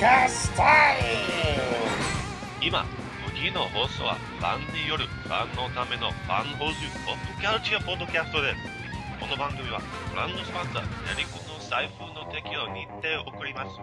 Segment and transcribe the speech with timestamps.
[0.00, 1.60] podcast time!
[2.62, 2.86] 今
[3.36, 8.56] 次の放送はファンによるファンのためのファン放送ポッドキャルチャーポッドキャストです
[9.20, 9.78] この番組は
[10.08, 13.76] ブランドスパンサーヤリコの財布の適用に手を送ります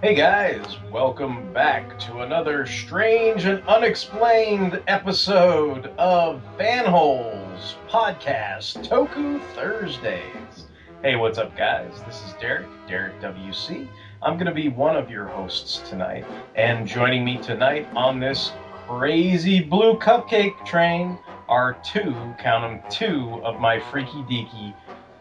[0.00, 10.66] Hey guys, welcome back to another strange and unexplained episode of Fanholes Podcast Toku Thursdays.
[11.02, 12.00] Hey, what's up, guys?
[12.06, 13.88] This is Derek, Derek WC.
[14.22, 18.52] I'm going to be one of your hosts tonight, and joining me tonight on this
[18.86, 24.76] crazy blue cupcake train are two, count them, two of my freaky deaky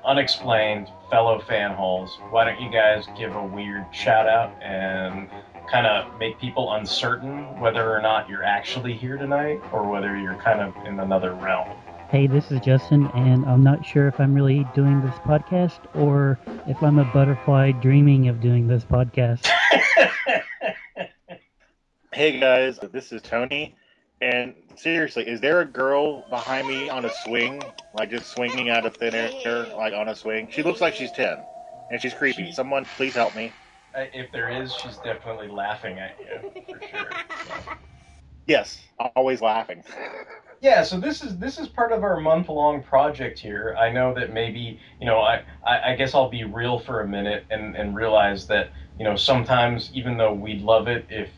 [0.07, 2.17] unexplained fellow fan holes.
[2.29, 5.29] Why don't you guys give a weird shout out and
[5.69, 10.41] kind of make people uncertain whether or not you're actually here tonight or whether you're
[10.41, 11.69] kind of in another realm?
[12.09, 16.39] Hey, this is Justin, and I'm not sure if I'm really doing this podcast or
[16.65, 19.45] if I'm a butterfly dreaming of doing this podcast.
[22.17, 23.75] Hey guys, this is Tony.
[24.21, 27.61] And seriously, is there a girl behind me on a swing,
[27.93, 30.47] like just swinging out of thin air, like on a swing?
[30.51, 31.43] She looks like she's ten,
[31.89, 32.45] and she's creepy.
[32.47, 33.53] She- Someone please help me.
[33.95, 37.09] If there is, she's definitely laughing at you for sure.
[37.45, 37.73] So.
[38.45, 38.79] Yes,
[39.15, 39.83] always laughing.
[40.61, 43.75] Yeah, so this is this is part of our month long project here.
[43.79, 47.07] I know that maybe you know I, I I guess I'll be real for a
[47.07, 51.29] minute and and realize that you know sometimes even though we'd love it if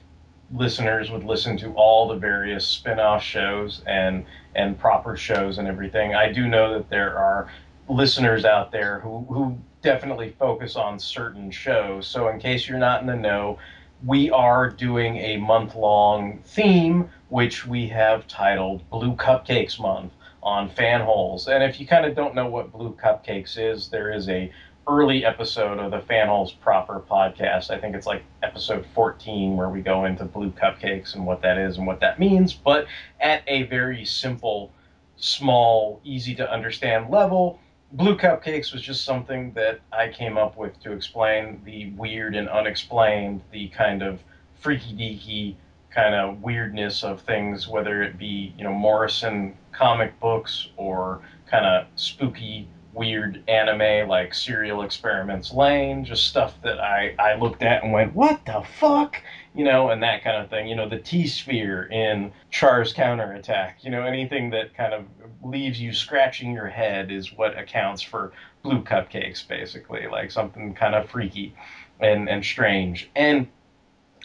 [0.51, 6.15] listeners would listen to all the various spin-off shows and and proper shows and everything,
[6.15, 7.51] I do know that there are
[7.87, 12.07] listeners out there who who definitely focus on certain shows.
[12.07, 13.59] So in case you're not in the know,
[14.05, 20.69] we are doing a month long theme, which we have titled Blue Cupcakes Month on
[20.69, 21.47] Fanholes.
[21.47, 24.51] And if you kind of don't know what Blue Cupcakes is, there is a
[24.89, 27.69] early episode of the Fanholes proper podcast.
[27.69, 31.59] I think it's like episode 14 where we go into blue cupcakes and what that
[31.59, 32.87] is and what that means, but
[33.19, 34.71] at a very simple,
[35.17, 37.59] small, easy to understand level.
[37.91, 42.49] Blue Cupcakes was just something that I came up with to explain the weird and
[42.49, 44.19] unexplained, the kind of
[44.59, 45.55] freaky deaky
[45.91, 51.65] kind of weirdness of things, whether it be, you know, Morrison comic books or kind
[51.65, 57.83] of spooky, weird anime like Serial Experiments Lain, just stuff that I, I looked at
[57.83, 59.21] and went, what the fuck?
[59.53, 60.67] You know, and that kind of thing.
[60.67, 65.05] You know, the T sphere in Char's counterattack, you know, anything that kind of
[65.43, 68.33] leaves you scratching your head is what accounts for
[68.63, 71.55] blue cupcakes, basically, like something kind of freaky
[71.99, 73.09] and, and strange.
[73.15, 73.47] And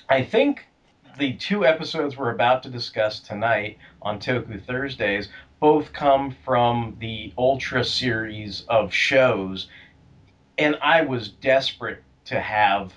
[0.09, 0.67] I think
[1.19, 5.29] the two episodes we're about to discuss tonight on Toku Thursdays
[5.65, 9.67] both come from the Ultra series of shows,
[10.59, 12.93] and I was desperate to have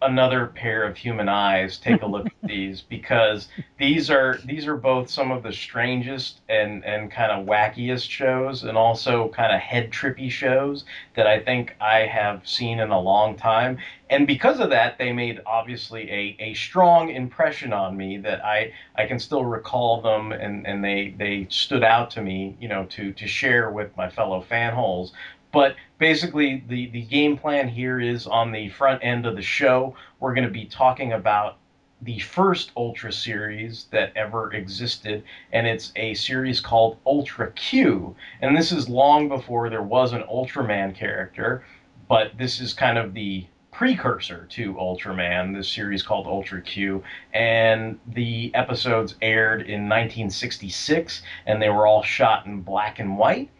[0.00, 1.78] another pair of human eyes.
[1.78, 3.48] Take a look at these because
[3.78, 8.64] these are these are both some of the strangest and and kind of wackiest shows
[8.64, 13.00] and also kind of head trippy shows that I think I have seen in a
[13.00, 13.78] long time.
[14.10, 18.72] And because of that they made obviously a, a strong impression on me that I
[18.96, 22.84] I can still recall them and and they they stood out to me you know
[22.86, 25.12] to to share with my fellow fan holes
[25.52, 29.94] but basically, the, the game plan here is on the front end of the show.
[30.20, 31.56] We're going to be talking about
[32.02, 38.14] the first Ultra series that ever existed, and it's a series called Ultra Q.
[38.40, 41.64] And this is long before there was an Ultraman character,
[42.08, 47.02] but this is kind of the precursor to Ultraman, this series called Ultra Q.
[47.32, 53.50] And the episodes aired in 1966, and they were all shot in black and white.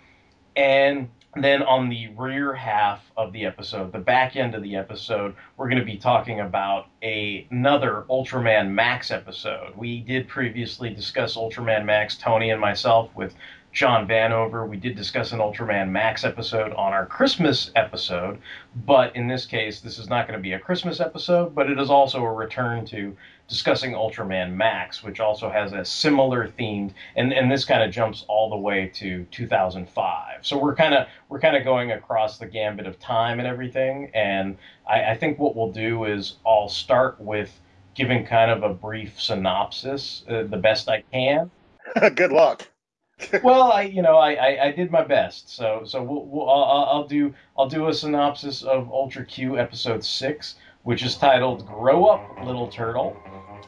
[0.56, 5.34] And then on the rear half of the episode, the back end of the episode,
[5.56, 9.76] we're going to be talking about a, another Ultraman Max episode.
[9.76, 13.34] We did previously discuss Ultraman Max, Tony and myself, with
[13.72, 14.66] John Vanover.
[14.66, 18.38] We did discuss an Ultraman Max episode on our Christmas episode,
[18.86, 21.78] but in this case, this is not going to be a Christmas episode, but it
[21.78, 23.14] is also a return to
[23.48, 28.24] discussing Ultraman Max, which also has a similar themed, and, and this kind of jumps
[28.28, 30.46] all the way to 2005.
[30.46, 34.10] So we're kind of we're kind of going across the gambit of time and everything.
[34.14, 37.58] And I, I think what we'll do is I'll start with
[37.94, 41.50] giving kind of a brief synopsis, uh, the best I can.
[42.14, 42.68] Good luck.
[43.42, 45.48] well, I you know I, I, I did my best.
[45.48, 50.04] So so we'll, we'll I'll, I'll do I'll do a synopsis of Ultra Q episode
[50.04, 53.16] six, which is titled Grow Up, Little Turtle.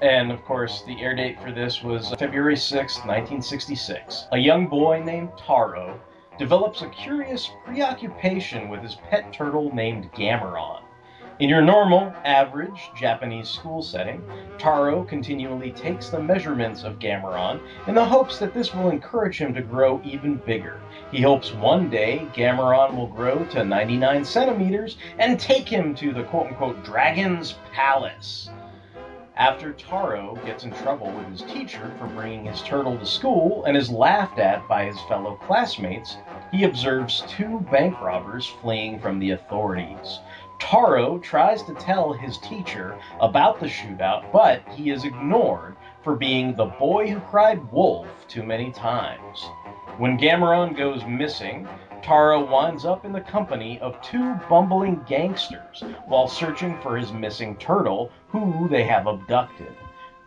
[0.01, 4.27] And of course, the air date for this was February 6, 1966.
[4.33, 6.01] A young boy named Taro
[6.39, 10.83] develops a curious preoccupation with his pet turtle named Gameron.
[11.41, 14.23] In your normal, average Japanese school setting,
[14.59, 19.55] Taro continually takes the measurements of Gameron in the hopes that this will encourage him
[19.55, 20.83] to grow even bigger.
[21.11, 26.25] He hopes one day Gameron will grow to 99 centimeters and take him to the
[26.25, 28.51] quote unquote Dragon's Palace.
[29.41, 33.75] After Taro gets in trouble with his teacher for bringing his turtle to school and
[33.75, 36.19] is laughed at by his fellow classmates,
[36.53, 40.19] he observes two bank robbers fleeing from the authorities.
[40.59, 46.55] Taro tries to tell his teacher about the shootout, but he is ignored for being
[46.55, 49.49] the boy who cried wolf too many times.
[49.97, 51.67] When Gameron goes missing,
[52.03, 57.57] Taro winds up in the company of two bumbling gangsters while searching for his missing
[57.57, 59.75] turtle, who they have abducted.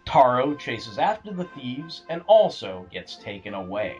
[0.05, 3.97] Taro chases after the thieves and also gets taken away.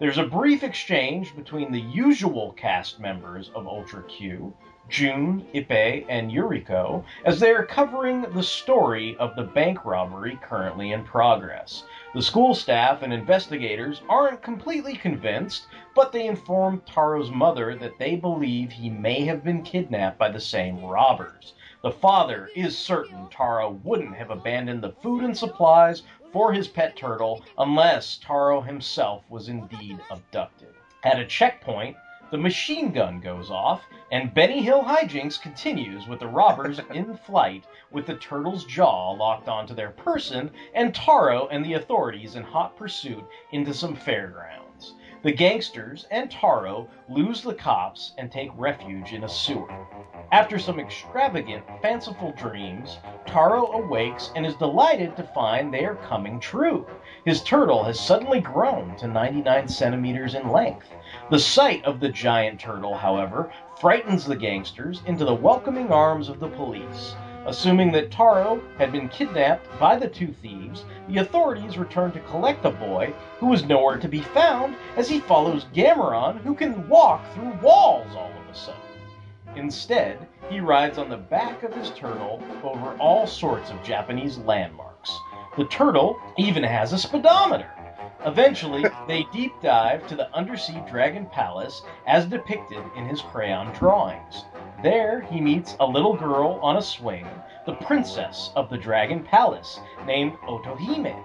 [0.00, 4.52] There's a brief exchange between the usual cast members of Ultra Q,
[4.92, 10.92] Jun, Ippei, and Yuriko as they are covering the story of the bank robbery currently
[10.92, 11.84] in progress.
[12.12, 18.16] The school staff and investigators aren't completely convinced, but they inform Taro's mother that they
[18.16, 21.54] believe he may have been kidnapped by the same robbers.
[21.82, 26.02] The father is certain Taro wouldn't have abandoned the food and supplies
[26.34, 30.74] for his pet turtle unless Taro himself was indeed abducted.
[31.02, 31.96] At a checkpoint,
[32.32, 37.64] the machine gun goes off, and Benny Hill hijinks continues with the robbers in flight
[37.90, 42.74] with the turtle's jaw locked onto their person and Taro and the authorities in hot
[42.74, 44.61] pursuit into some fairgrounds.
[45.22, 49.86] The gangsters and Taro lose the cops and take refuge in a sewer.
[50.32, 56.40] After some extravagant, fanciful dreams, Taro awakes and is delighted to find they are coming
[56.40, 56.88] true.
[57.24, 60.88] His turtle has suddenly grown to 99 centimeters in length.
[61.30, 66.40] The sight of the giant turtle, however, frightens the gangsters into the welcoming arms of
[66.40, 67.14] the police.
[67.44, 72.62] Assuming that Taro had been kidnapped by the two thieves, the authorities return to collect
[72.62, 77.20] the boy, who is nowhere to be found as he follows Gameron, who can walk
[77.34, 78.80] through walls all of a sudden.
[79.56, 85.18] Instead, he rides on the back of his turtle over all sorts of Japanese landmarks.
[85.56, 87.68] The turtle even has a speedometer.
[88.24, 94.44] Eventually, they deep dive to the undersea dragon palace as depicted in his crayon drawings.
[94.82, 97.28] There, he meets a little girl on a swing,
[97.66, 101.22] the princess of the dragon palace, named Otohime.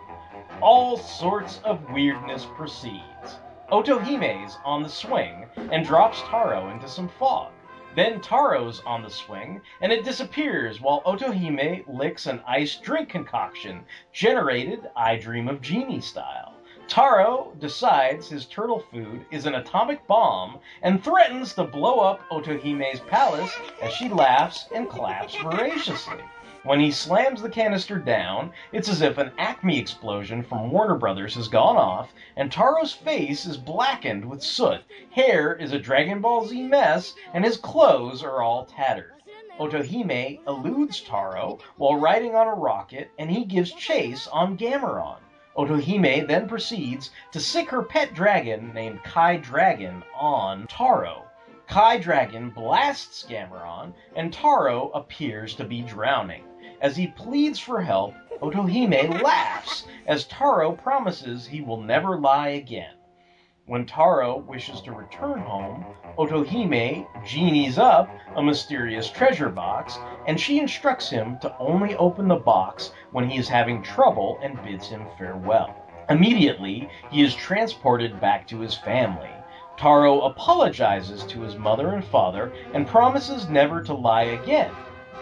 [0.62, 3.40] All sorts of weirdness proceeds.
[3.72, 7.52] Otohime's on the swing and drops Taro into some fog.
[7.96, 13.86] Then Taro's on the swing, and it disappears while Otohime licks an iced drink concoction,
[14.14, 16.54] generated I Dream of Jeannie style.
[16.88, 23.02] Taro decides his turtle food is an atomic bomb and threatens to blow up Otohime's
[23.02, 26.24] palace as she laughs and claps voraciously.
[26.64, 31.36] When he slams the canister down, it's as if an Acme explosion from Warner Brothers
[31.36, 34.82] has gone off, and Taro's face is blackened with soot,
[35.12, 39.14] hair is a Dragon Ball Z mess, and his clothes are all tattered.
[39.60, 45.18] Otohime eludes Taro while riding on a rocket, and he gives chase on Gameron.
[45.58, 51.24] Otohime then proceeds to sick her pet dragon named Kai Dragon on Taro.
[51.68, 56.44] Kai Dragon blasts Gameron, and Taro appears to be drowning.
[56.80, 62.94] As he pleads for help, Otohime laughs as Taro promises he will never lie again.
[63.68, 65.86] When Taro wishes to return home,
[66.18, 72.38] Otohime genies up a mysterious treasure box, and she instructs him to only open the
[72.38, 75.76] box when he is having trouble and bids him farewell.
[76.10, 79.32] Immediately, he is transported back to his family.
[79.76, 84.72] Taro apologizes to his mother and father and promises never to lie again.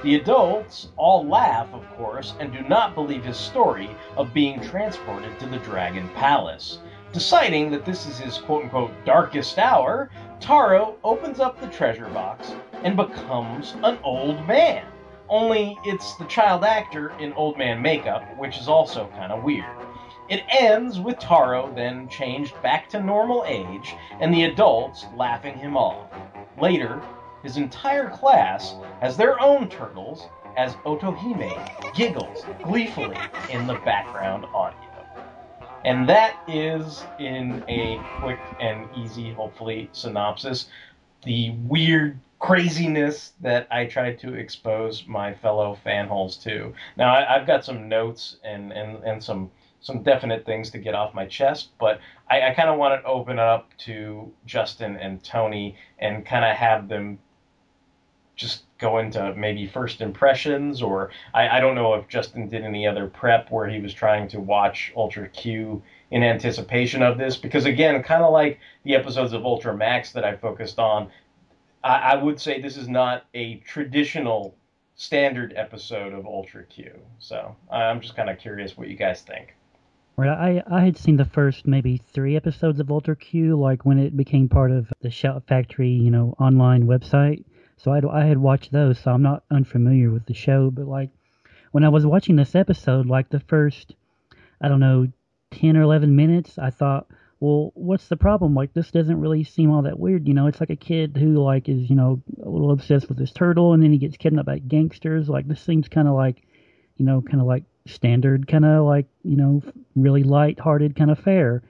[0.04, 5.40] The adults all laugh, of course, and do not believe his story of being transported
[5.40, 6.78] to the Dragon Palace.
[7.16, 10.10] Deciding that this is his quote unquote darkest hour,
[10.42, 12.54] Taro opens up the treasure box
[12.84, 14.86] and becomes an old man.
[15.30, 19.78] Only it's the child actor in old man makeup, which is also kind of weird.
[20.28, 25.78] It ends with Taro then changed back to normal age and the adults laughing him
[25.78, 26.10] off.
[26.60, 27.02] Later,
[27.44, 33.18] his entire class has their own turtles as Otohime giggles gleefully
[33.50, 34.85] in the background audio.
[35.86, 40.66] And that is, in a quick and easy, hopefully, synopsis,
[41.24, 46.74] the weird, craziness that I try to expose my fellow fanholes to.
[46.98, 50.96] Now, I, have got some notes and, and, and some some definite things to get
[50.96, 55.24] off my chest, but I, I kind of want to open up to Justin and
[55.24, 57.20] Tony and kind of have them
[58.36, 62.86] just go into maybe first impressions, or I, I don't know if Justin did any
[62.88, 67.66] other prep where he was trying to watch Ultra Q in anticipation of this, because
[67.66, 71.10] again, kind of like the episodes of Ultra Max that I focused on,
[71.84, 74.56] I, I would say this is not a traditional
[74.96, 76.92] standard episode of Ultra Q.
[77.20, 79.56] So I'm just kind of curious what you guys think.
[80.18, 84.00] Right, I I had seen the first maybe three episodes of Ultra Q, like when
[84.00, 87.44] it became part of the Shout Factory, you know, online website.
[87.78, 90.72] So I I had watched those, so I'm not unfamiliar with the show.
[90.72, 91.10] But like
[91.72, 93.96] when I was watching this episode, like the first,
[94.62, 95.08] I don't know,
[95.52, 97.08] ten or eleven minutes, I thought,
[97.40, 98.56] well, what's the problem?
[98.56, 100.48] Like this doesn't really seem all that weird, you know.
[100.48, 103.74] It's like a kid who like is you know a little obsessed with this turtle,
[103.74, 105.30] and then he gets kidnapped by gangsters.
[105.30, 106.42] Like this seems kind of like,
[106.98, 109.62] you know, kind of like standard kind of like you know
[109.96, 111.62] really light-hearted kind of fare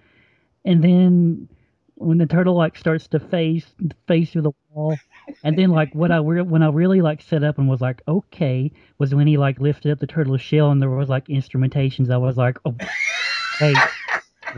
[0.63, 1.47] and then
[1.95, 3.65] when the turtle like starts to face
[4.07, 4.97] face through the wall
[5.43, 8.01] and then like what i re- when i really like set up and was like
[8.07, 12.09] okay was when he like lifted up the turtle's shell and there was like instrumentations.
[12.09, 12.75] I was like oh
[13.59, 13.73] hey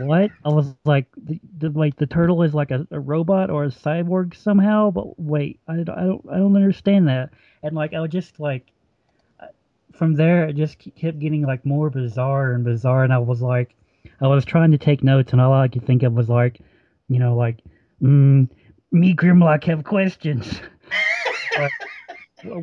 [0.00, 0.30] what?
[0.44, 3.68] I was like the, the like the turtle is like a, a robot or a
[3.68, 4.90] cyborg somehow?
[4.90, 7.30] But wait I, I don't i don't understand that.
[7.62, 8.70] And like i was just like
[9.92, 13.04] from there it just kept getting like more bizarre and bizarre.
[13.04, 13.74] And i was like
[14.20, 16.60] i was trying to take notes and all i could think of was like
[17.08, 17.58] you know like
[18.02, 18.48] mm,
[18.92, 20.60] me grimlock have questions
[21.58, 21.72] like,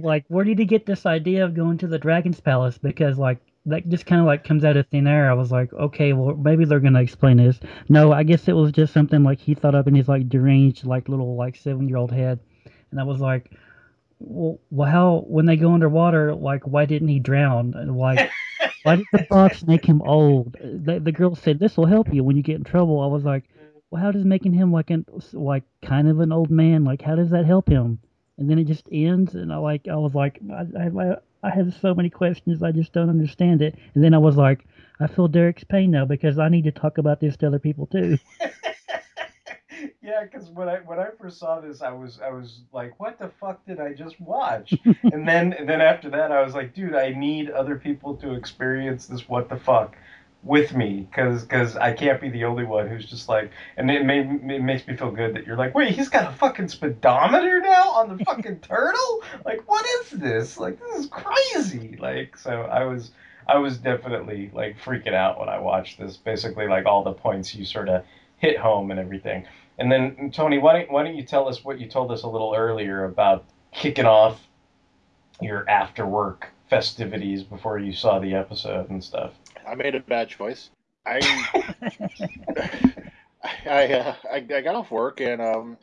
[0.02, 3.40] like where did he get this idea of going to the dragon's palace because like
[3.68, 6.36] that just kind of like comes out of thin air i was like okay well
[6.36, 9.76] maybe they're gonna explain this no i guess it was just something like he thought
[9.76, 12.40] up in his like deranged like little like seven year old head
[12.92, 13.52] and i was like
[14.20, 17.74] well, well, how when they go underwater, like why didn't he drown?
[17.76, 18.30] And like,
[18.84, 20.54] why did the box make him old?
[20.54, 23.02] The, the girl said this will help you when you get in trouble.
[23.02, 23.44] I was like,
[23.96, 27.30] how does making him like an like kind of an old man like how does
[27.30, 28.00] that help him?
[28.38, 31.74] And then it just ends, and I like I was like I I, I have
[31.80, 33.76] so many questions I just don't understand it.
[33.94, 34.66] And then I was like,
[35.00, 37.86] I feel Derek's pain now because I need to talk about this to other people
[37.86, 38.18] too.
[40.02, 43.20] yeah, because when I when I first saw this, I was I was like, what
[43.20, 44.74] the fuck did I just watch?
[45.04, 48.34] and then and then after that, I was like, dude, I need other people to
[48.34, 49.96] experience this what the fuck
[50.46, 54.06] with me because because I can't be the only one who's just like, and it,
[54.06, 57.60] made, it makes me feel good that you're like, wait, he's got a fucking speedometer
[57.62, 59.24] now on the fucking turtle?
[59.44, 60.60] Like, what is this?
[60.60, 61.98] Like, this is crazy.
[62.00, 63.12] Like, so I was.
[63.48, 66.18] I was definitely like freaking out when I watched this.
[66.18, 68.04] Basically, like all the points you sort of
[68.38, 69.46] hit home and everything.
[69.78, 72.28] And then Tony, why don't why don't you tell us what you told us a
[72.28, 74.42] little earlier about kicking off
[75.40, 79.34] your after work festivities before you saw the episode and stuff?
[79.68, 80.70] I made a bad choice.
[81.06, 81.20] I
[83.66, 85.78] I, uh, I, I got off work and um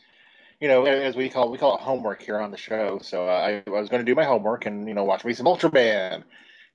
[0.60, 3.00] you know as we call we call it homework here on the show.
[3.02, 5.46] So I, I was going to do my homework and you know watch me some
[5.46, 6.24] Ultraman.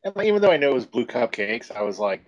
[0.04, 2.24] And even though I know it was blue cupcakes, I was like,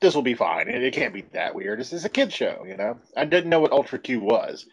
[0.00, 0.68] this will be fine.
[0.68, 1.78] It, it can't be that weird.
[1.78, 2.98] This is a kid show, you know.
[3.16, 4.66] I didn't know what Ultra Q was.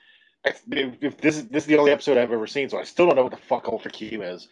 [0.44, 3.06] If, if this is this is the only episode I've ever seen, so I still
[3.06, 4.48] don't know what the fuck Ultra Q is.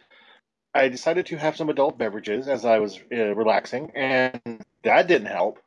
[0.78, 4.40] I decided to have some adult beverages as I was uh, relaxing, and
[4.84, 5.58] that didn't help.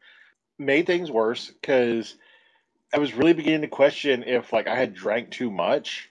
[0.58, 2.16] Made things worse because
[2.94, 6.10] I was really beginning to question if like I had drank too much.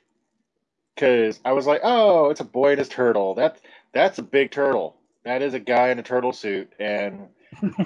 [0.95, 3.35] Because I was like, oh, it's a boy and his turtle.
[3.35, 3.61] That
[3.95, 4.97] that's a big turtle.
[5.25, 7.29] That is a guy in a turtle suit, and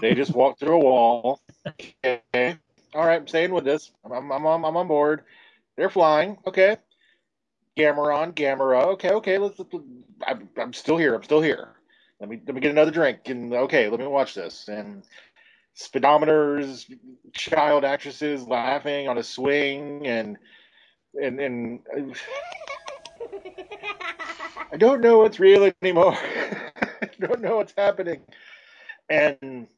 [0.00, 1.40] they just walked through a wall.
[1.66, 2.56] Okay.
[2.94, 3.92] All right, I'm staying with this.
[4.04, 5.22] I'm, I'm, I'm, I'm on board.
[5.76, 6.38] They're flying.
[6.46, 6.76] Okay.
[7.76, 8.86] Gamera Gamera.
[8.94, 9.38] Okay, okay.
[9.38, 9.60] Let's.
[10.26, 11.14] I'm, I'm still here.
[11.14, 11.70] I'm still here.
[12.20, 13.20] Let me let me get another drink.
[13.26, 14.68] And okay, let me watch this.
[14.68, 15.04] And
[15.76, 16.86] speedometers,
[17.32, 20.38] child actresses laughing on a swing, and
[21.20, 21.80] and and.
[24.72, 26.14] I don't know what's real anymore.
[26.18, 28.22] I don't know what's happening.
[29.08, 29.68] And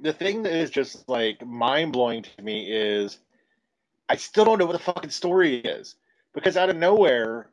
[0.00, 3.18] the thing that is just like mind blowing to me is
[4.08, 5.96] I still don't know what the fucking story is
[6.34, 7.48] because out of nowhere,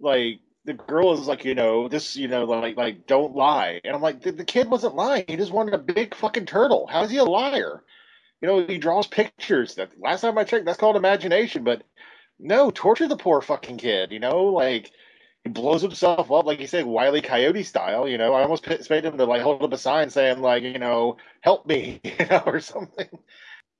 [0.00, 3.94] like the girl is like, you know, this, you know, like, like don't lie, and
[3.94, 5.24] I'm like, the, the kid wasn't lying.
[5.28, 6.86] He just wanted a big fucking turtle.
[6.86, 7.82] How is he a liar?
[8.40, 9.74] You know, he draws pictures.
[9.76, 11.64] That last time I checked, that's called imagination.
[11.64, 11.82] But
[12.38, 14.12] no, torture the poor fucking kid.
[14.12, 14.90] You know, like
[15.44, 18.08] he blows himself up like you said, Wiley Coyote style.
[18.08, 20.78] You know, I almost expected him to like hold up a sign saying like, you
[20.78, 23.08] know, help me, you know, or something.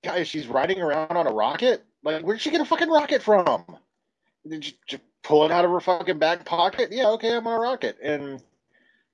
[0.02, 1.84] Guys, she's riding around on a rocket.
[2.02, 3.64] Like, where'd she get a fucking rocket from?
[5.22, 6.90] Pull it out of her fucking back pocket.
[6.92, 7.98] Yeah, okay, I'm gonna rock it.
[8.02, 8.42] And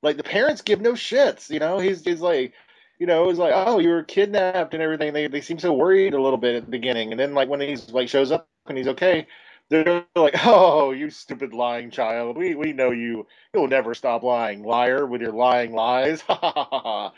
[0.02, 1.50] like the parents give no shits.
[1.50, 2.52] You know, he's he's like,
[2.98, 5.12] you know, it's like, oh, you were kidnapped and everything.
[5.12, 7.60] They they seem so worried a little bit at the beginning, and then like when
[7.60, 9.26] he's like shows up and he's okay,
[9.68, 12.36] they're like, oh, you stupid lying child.
[12.36, 13.26] We we know you.
[13.54, 16.22] You'll never stop lying, liar, with your lying lies.
[16.26, 17.12] Ha ha ha ha.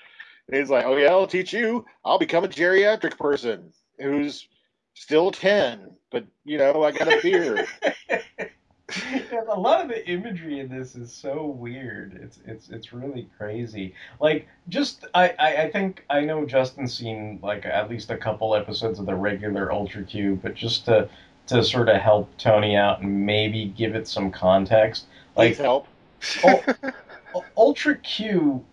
[0.50, 1.86] He's like, oh yeah, I'll teach you.
[2.04, 4.48] I'll become a geriatric person who's
[4.94, 7.66] still ten, but you know, I got a beard.
[9.48, 12.18] a lot of the imagery in this is so weird.
[12.22, 13.94] It's it's it's really crazy.
[14.20, 18.54] Like just I, I, I think I know Justin's seen like at least a couple
[18.54, 21.08] episodes of the regular Ultra Q, but just to
[21.48, 25.06] to sort of help Tony out and maybe give it some context.
[25.36, 25.86] Like Please help.
[26.44, 26.92] Oh, U-
[27.34, 28.64] oh, Ultra Q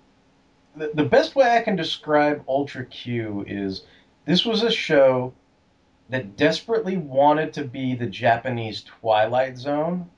[0.76, 3.84] the, the best way I can describe Ultra Q is
[4.26, 5.34] this was a show
[6.10, 10.10] that desperately wanted to be the Japanese Twilight Zone,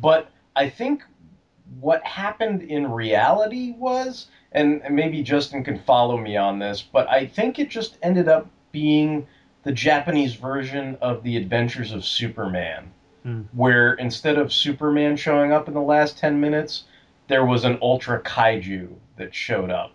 [0.00, 1.04] but I think
[1.80, 7.26] what happened in reality was, and maybe Justin can follow me on this, but I
[7.26, 9.26] think it just ended up being
[9.64, 12.90] the Japanese version of the Adventures of Superman,
[13.22, 13.42] Hmm.
[13.52, 16.84] where instead of Superman showing up in the last 10 minutes,
[17.28, 19.92] there was an ultra kaiju that showed up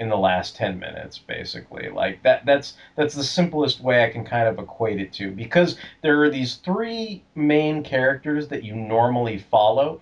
[0.00, 1.90] in the last 10 minutes basically.
[1.90, 5.30] Like that that's that's the simplest way i can kind of equate it to.
[5.30, 10.00] Because there are these three main characters that you normally follow.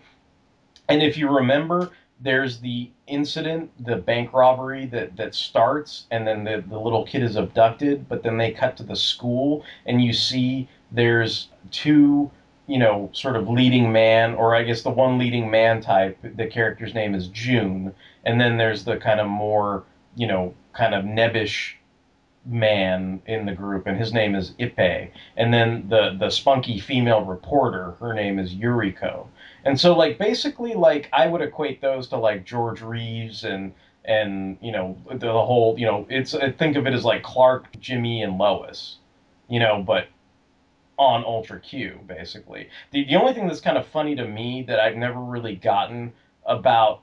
[0.88, 1.90] And if you remember
[2.20, 7.22] there's the incident the bank robbery that that starts and then the, the little kid
[7.22, 12.28] is abducted but then they cut to the school and you see there's two
[12.66, 16.18] you know sort of leading man or i guess the one leading man type.
[16.22, 17.94] The character's name is june
[18.28, 21.72] and then there's the kind of more you know kind of nebbish
[22.44, 27.22] man in the group and his name is Ippei and then the the spunky female
[27.22, 29.26] reporter her name is yuriko.
[29.64, 33.72] And so like basically like i would equate those to like george reeves and
[34.04, 37.66] and you know the, the whole you know it's think of it as like clark
[37.80, 38.96] jimmy and lois
[39.48, 40.06] you know but
[40.98, 42.68] on ultra q basically.
[42.90, 46.12] The, the only thing that's kind of funny to me that i've never really gotten
[46.46, 47.02] about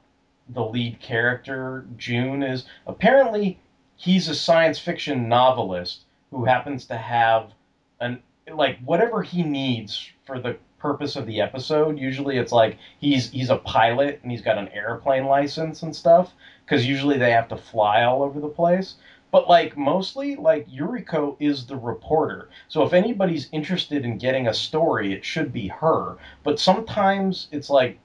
[0.50, 3.60] the lead character june is apparently
[3.96, 7.52] he's a science fiction novelist who happens to have
[8.00, 11.98] an like whatever he needs for the purpose of the episode.
[11.98, 16.34] Usually it's like he's he's a pilot and he's got an airplane license and stuff
[16.64, 18.96] because usually they have to fly all over the place.
[19.32, 22.50] But like mostly like yuriko is the reporter.
[22.68, 26.18] So if anybody's interested in getting a story it should be her.
[26.44, 27.98] But sometimes it's like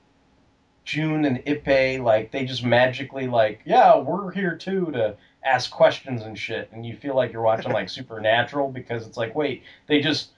[0.91, 6.23] june and Ippei like they just magically like yeah we're here too to ask questions
[6.23, 6.69] and shit.
[6.73, 10.31] And you feel like you're watching like supernatural because it's like wait they just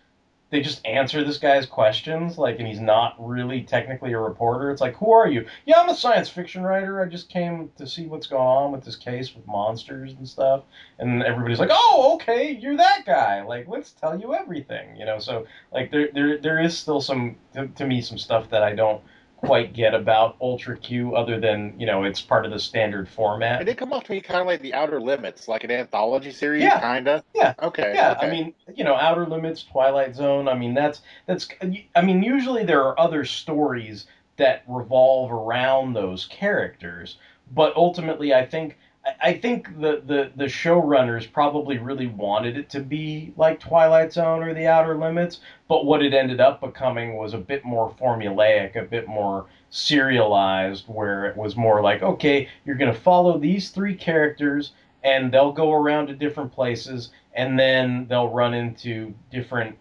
[0.51, 4.71] they just answer this guy's questions like and he's not really technically a reporter.
[4.71, 5.47] It's like who are you?
[5.65, 7.01] Yeah i'm a science fiction writer.
[7.01, 10.65] I just came to see what's going on with this case with monsters and stuff.
[10.99, 13.43] And everybody's like oh okay you're that guy.
[13.43, 15.19] Like let's tell you everything you know?
[15.19, 18.75] So like there there, there is still some to, to me some stuff that i
[18.75, 19.03] don't
[19.43, 23.61] quite get about Ultra Q other than, you know, it's part of the standard format.
[23.61, 26.31] It did come off to me kind of like the Outer Limits, like an anthology
[26.31, 26.79] series, Yeah.
[26.81, 27.25] kind of.
[27.35, 27.55] Yeah.
[27.61, 27.93] Okay.
[27.95, 28.29] Yeah, okay.
[28.29, 30.49] I mean, you know, Outer Limits, Twilight Zone.
[30.49, 31.49] I mean, that's that's.
[31.97, 37.17] I mean, usually there are other stories that revolve around those characters,
[37.53, 38.79] but ultimately, I think
[39.21, 44.43] I- think the the the showrunners probably really wanted it to be like Twilight Zone
[44.43, 48.77] or The Outer Limits, but what it ended up becoming was a bit more formulaic,
[48.77, 53.71] a bit more serialized, where it was more like, okay, you're going to follow these
[53.71, 59.77] three characters and they'll go around to different places and then they'll run into different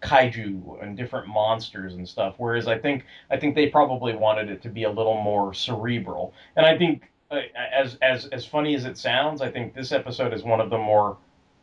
[0.00, 2.34] kaiju and different monsters and stuff.
[2.38, 6.32] Whereas i think i think they probably wanted it to be a little more cerebral.
[6.56, 7.10] And i think
[7.56, 10.78] as as as funny as it sounds i think this episode is one of the
[10.78, 11.14] more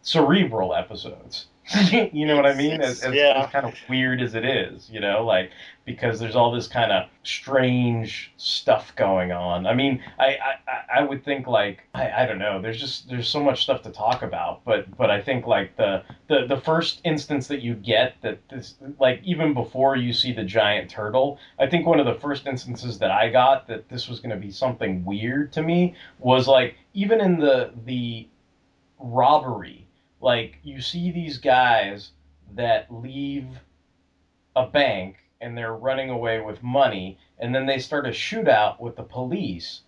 [0.01, 1.45] cerebral episodes
[1.91, 3.43] you know what i mean as, as, Yeah.
[3.45, 5.51] as kind of weird as it is you know like
[5.85, 9.67] because there's all this kind of strange stuff going on.
[9.67, 10.35] I mean, I, I,
[10.67, 12.59] I- I would think like I, I don't know.
[12.59, 16.03] There's just there's so much stuff to talk about, but but I think like the
[16.27, 20.43] the the first instance that you get that this like even before you see the
[20.43, 24.19] giant turtle, I think one of the first instances that I got that this was
[24.19, 28.27] going to be something weird to me was like even in the the
[28.99, 29.84] robbery,
[30.21, 32.11] like you see these guys
[32.53, 33.47] that leave
[34.55, 38.95] a bank and they're running away with money and then they start a shootout with
[38.95, 39.81] the police.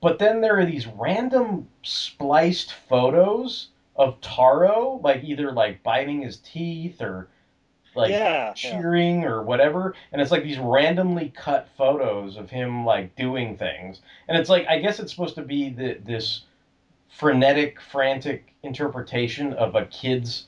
[0.00, 6.36] But then there are these random spliced photos of taro like either like biting his
[6.38, 7.28] teeth or
[7.94, 8.52] like yeah, yeah.
[8.52, 9.94] cheering or whatever.
[10.12, 14.00] And it's like these randomly cut photos of him like doing things.
[14.28, 16.42] And it's like i guess it's supposed to be the, this
[17.08, 20.46] frenetic frantic interpretation of a kid's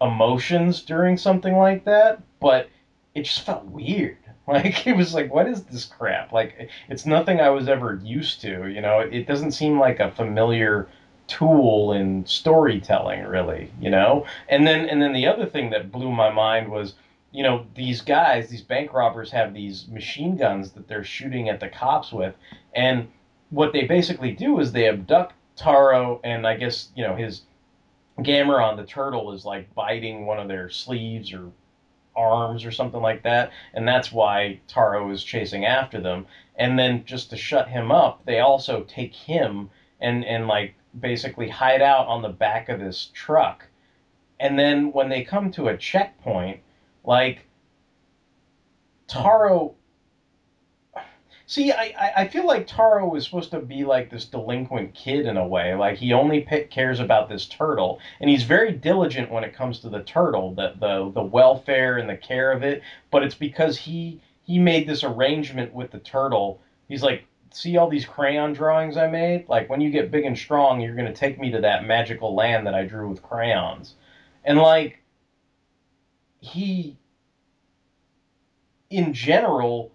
[0.00, 2.68] emotions during something like that but
[3.14, 4.16] it just felt weird.
[4.46, 6.32] Like it was like what is this crap?
[6.32, 8.98] Like it's nothing i was ever used to you know?
[8.98, 10.88] It doesn't seem like a familiar
[11.28, 14.26] tool in storytelling really you know?
[14.48, 16.94] And then and then the other thing that blew my mind was
[17.30, 21.60] you know these guys these bank robbers have these machine guns that they're shooting at
[21.60, 22.34] the cops with
[22.74, 23.06] and
[23.50, 27.42] what they basically do is they abduct taro and i guess you know his
[28.22, 31.50] Gamera, on the turtle, is like biting one of their sleeves or
[32.16, 36.26] arms or something like that, and that's why Taro is chasing after them.
[36.56, 39.70] And then just to shut him up, they also take him
[40.00, 43.66] and and like basically hide out on the back of this truck.
[44.38, 46.60] And then when they come to a checkpoint,
[47.04, 47.46] like
[49.06, 49.74] Taro
[51.50, 55.36] See, I, I feel like Taro is supposed to be like this delinquent kid in
[55.36, 55.74] a way.
[55.74, 59.88] Like he only cares about this turtle, and he's very diligent when it comes to
[59.88, 62.82] the turtle, the, the the welfare and the care of it.
[63.10, 66.60] But it's because he he made this arrangement with the turtle.
[66.86, 69.48] He's like, see all these crayon drawings I made?
[69.48, 72.64] Like when you get big and strong, you're gonna take me to that magical land
[72.68, 73.96] that I drew with crayons,
[74.44, 75.02] and like
[76.38, 76.96] he,
[78.88, 79.90] in general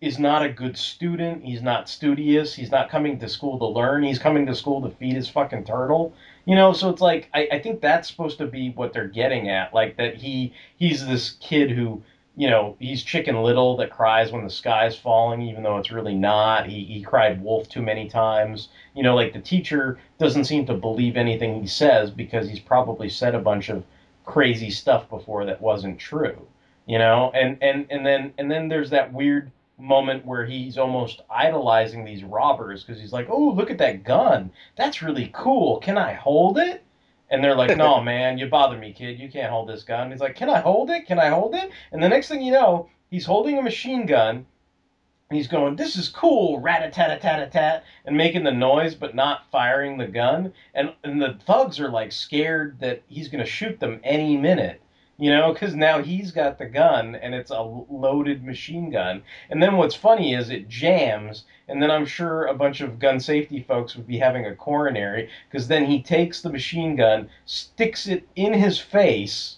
[0.00, 1.42] is not a good student.
[1.42, 2.54] He's not studious.
[2.54, 4.02] He's not coming to school to learn.
[4.02, 6.12] He's coming to school to feed his fucking turtle.
[6.44, 9.48] You know, so it's like I, I think that's supposed to be what they're getting
[9.48, 9.72] at.
[9.72, 12.02] Like that he he's this kid who,
[12.36, 16.14] you know, he's chicken little that cries when the sky's falling, even though it's really
[16.14, 16.66] not.
[16.66, 18.68] He he cried wolf too many times.
[18.94, 23.08] You know, like the teacher doesn't seem to believe anything he says because he's probably
[23.08, 23.82] said a bunch of
[24.26, 26.46] crazy stuff before that wasn't true.
[26.86, 31.22] You know, and and and then and then there's that weird moment where he's almost
[31.28, 34.50] idolizing these robbers because he's like, "Oh, look at that gun.
[34.76, 35.78] That's really cool.
[35.80, 36.82] Can I hold it?"
[37.30, 39.18] And they're like, "No, man, you bother me, kid.
[39.18, 41.06] You can't hold this gun." He's like, "Can I hold it?
[41.06, 44.46] Can I hold it?" And the next thing you know, he's holding a machine gun.
[45.28, 48.44] And he's going, "This is cool, rat a tat a tat a tat," and making
[48.44, 50.52] the noise, but not firing the gun.
[50.74, 54.80] And and the thugs are like scared that he's going to shoot them any minute
[55.18, 59.22] you know, because now he's got the gun and it's a loaded machine gun.
[59.50, 63.18] And then what's funny is it jams, and then I'm sure a bunch of gun
[63.18, 68.06] safety folks would be having a coronary because then he takes the machine gun, sticks
[68.06, 69.56] it in his face,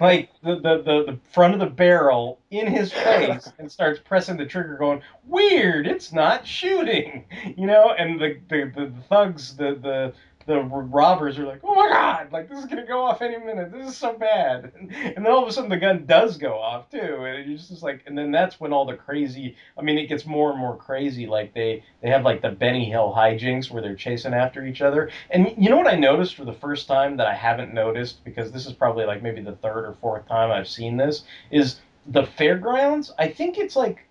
[0.00, 4.36] like the, the, the, the front of the barrel in his face, and starts pressing
[4.36, 7.24] the trigger, going, Weird, it's not shooting,
[7.56, 10.12] you know, and the, the, the, thugs, the, the
[10.46, 12.32] the robbers are like, "Oh my god!
[12.32, 13.72] Like this is gonna go off any minute.
[13.72, 16.58] This is so bad." And, and then all of a sudden the gun does go
[16.58, 19.56] off too, and it's just like, and then that's when all the crazy.
[19.78, 21.26] I mean, it gets more and more crazy.
[21.26, 25.10] Like they they have like the Benny Hill hijinks where they're chasing after each other.
[25.30, 28.52] And you know what I noticed for the first time that I haven't noticed because
[28.52, 32.24] this is probably like maybe the third or fourth time I've seen this is the
[32.24, 33.12] fairgrounds.
[33.18, 34.06] I think it's like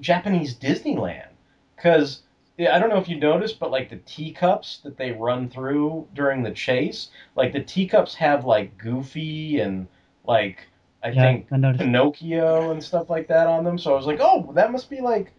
[0.00, 1.28] Japanese Disneyland
[1.76, 2.22] because
[2.58, 6.42] I don't know if you noticed, but like the teacups that they run through during
[6.42, 9.86] the chase, like the teacups have like Goofy and
[10.24, 10.68] like
[11.02, 11.88] I Yeah, think I noticed.
[11.90, 13.78] Pinocchio and stuff like that on them.
[13.78, 15.32] So I was like, oh, that must be like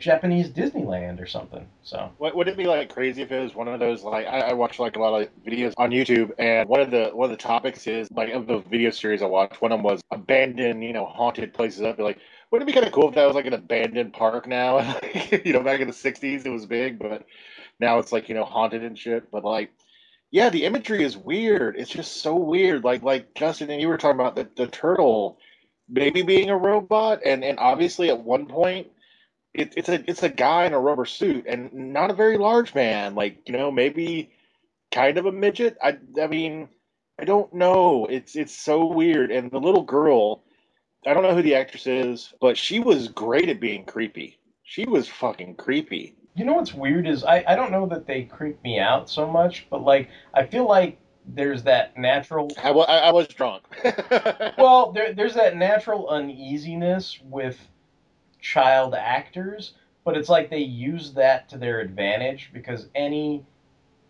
[0.00, 1.68] Japanese Disneyland or something.
[1.82, 4.40] So What would it be like crazy if it was one of those like I,
[4.50, 7.36] I watch like a lot of videos on YouTube and one of the one of
[7.36, 10.84] the topics is like of the video series I watched one of them was abandoned
[10.84, 12.18] you know haunted places I'd be like
[12.52, 14.78] wouldn't it be kind of cool if that was like an abandoned park now
[15.44, 17.26] you know back in the '60s it was big but
[17.80, 19.72] now it's like you know haunted and shit but like
[20.30, 23.98] yeah the imagery is weird it's just so weird like like Justin and you were
[23.98, 25.38] talking about the, the turtle
[25.88, 28.88] maybe being a robot and and obviously at one point
[29.54, 32.74] it, it's a it's a guy in a rubber suit and not a very large
[32.74, 33.14] man.
[33.14, 34.30] Like you know, maybe
[34.90, 35.76] kind of a midget.
[35.82, 36.68] I I mean,
[37.20, 38.06] I don't know.
[38.06, 39.30] It's it's so weird.
[39.30, 40.44] And the little girl,
[41.06, 44.38] I don't know who the actress is, but she was great at being creepy.
[44.62, 46.14] She was fucking creepy.
[46.34, 49.26] you know what's weird is I I don't know that they creep me out so
[49.26, 53.62] much, but like I feel like there's that natural I, I, I was drunk.
[54.58, 57.58] well, there, there's that natural uneasiness with
[58.40, 63.44] child actors, but it's like they use that to their advantage because any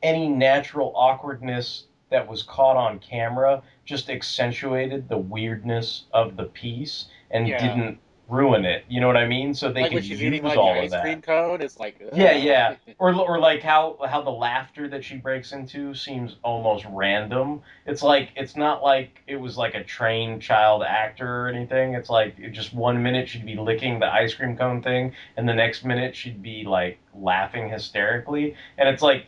[0.03, 7.07] any natural awkwardness that was caught on camera just accentuated the weirdness of the piece
[7.31, 7.59] and Yeah.
[7.59, 7.99] didn't
[8.29, 8.85] ruin it.
[8.89, 9.53] You know what I mean?
[9.53, 11.03] So they like can use eating like all of ice that.
[11.03, 12.17] cream cone, it's like ugh.
[12.17, 12.77] Yeah, yeah.
[12.99, 17.61] Or or like how how the laughter that she breaks into seems almost random.
[17.85, 21.95] It's like it's not like it was like a trained child actor or anything.
[21.95, 25.47] It's like it just one minute she'd be licking the ice cream cone thing, and
[25.47, 29.27] the next minute she'd be like laughing hysterically, and it's like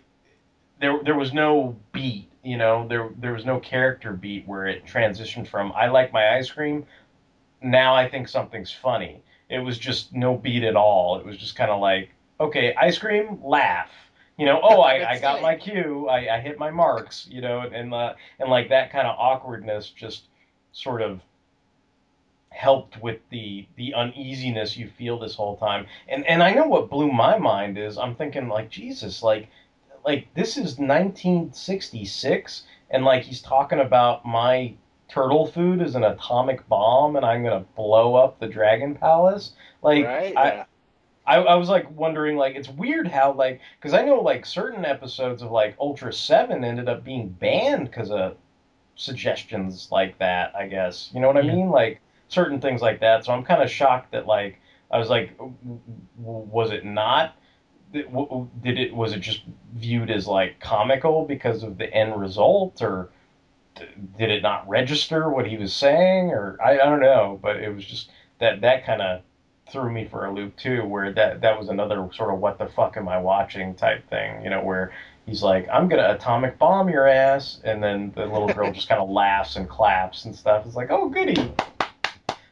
[0.80, 2.30] there there was no beat.
[2.44, 6.36] You know, there there was no character beat where it transitioned from I like my
[6.36, 6.86] ice cream.
[7.62, 9.22] Now I think something's funny.
[9.48, 11.18] It was just no beat at all.
[11.18, 13.90] It was just kind of like okay, ice cream, laugh.
[14.36, 16.08] You know, oh, I, I got my cue.
[16.08, 17.26] I, I hit my marks.
[17.30, 20.24] You know, and uh, and like that kind of awkwardness just
[20.72, 21.20] sort of
[22.50, 25.86] helped with the the uneasiness you feel this whole time.
[26.08, 29.48] And and I know what blew my mind is I'm thinking like Jesus, like
[30.04, 34.74] like this is 1966, and like he's talking about my
[35.08, 39.52] turtle food is an atomic bomb, and I'm gonna blow up the Dragon Palace.
[39.82, 40.36] Like right?
[40.36, 40.64] I, yeah.
[41.26, 44.84] I, I was like wondering like it's weird how like because I know like certain
[44.84, 48.36] episodes of like Ultra Seven ended up being banned because of
[48.96, 50.54] suggestions like that.
[50.54, 53.24] I guess you know what I mean like certain things like that.
[53.24, 55.38] So I'm kind of shocked that like I was like,
[56.18, 57.36] was it not?
[57.94, 59.42] Did it was it just
[59.74, 63.10] viewed as like comical because of the end result or?
[64.16, 67.74] Did it not register what he was saying, or I, I don't know, but it
[67.74, 69.22] was just that that kind of
[69.70, 72.66] threw me for a loop too, where that that was another sort of what the
[72.66, 74.92] fuck am I watching type thing, you know, where
[75.26, 79.00] he's like, I'm gonna atomic bomb your ass, and then the little girl just kind
[79.00, 80.66] of laughs and claps and stuff.
[80.66, 81.52] It's like, oh goody,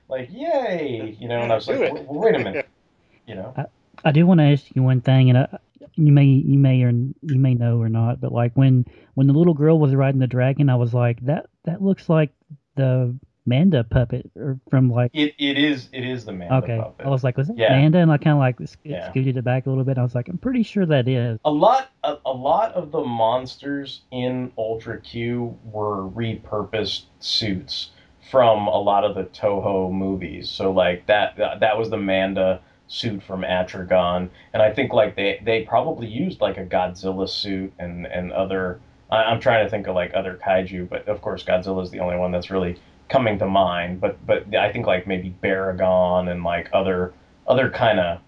[0.08, 1.40] like yay, you know.
[1.40, 2.68] And I was Do like, wait a minute,
[3.26, 3.54] you know.
[3.56, 3.64] Uh,
[4.04, 5.58] I do want to ask you one thing, and I,
[5.94, 9.32] you may you may or you may know or not, but like when when the
[9.32, 12.30] little girl was riding the dragon, I was like that that looks like
[12.76, 16.52] the Manda puppet or from like It it is it is the man.
[16.62, 16.78] okay.
[16.78, 17.04] puppet.
[17.06, 17.70] I was like, was it Yeah.
[17.76, 17.98] Manda?
[17.98, 19.10] And I kind of like sc- Yeah.
[19.10, 19.98] scooted it back a little bit.
[19.98, 21.38] I was like, I'm pretty sure that is.
[21.44, 27.90] a lot a, a lot of the monsters in Ultra Q were repurposed suits
[28.30, 30.48] from a lot of the Toho movies.
[30.48, 32.60] So like that that, that was the Manda
[32.92, 37.72] suit from Atragon, and I think like they they probably used like a Godzilla suit
[37.78, 38.80] and and other.
[39.10, 42.16] I, I'm trying to think of like other kaiju, but of course Godzilla's the only
[42.16, 42.78] one that's really
[43.08, 44.00] coming to mind.
[44.00, 47.14] But but I think like maybe Baragon and like other
[47.48, 48.20] other kind of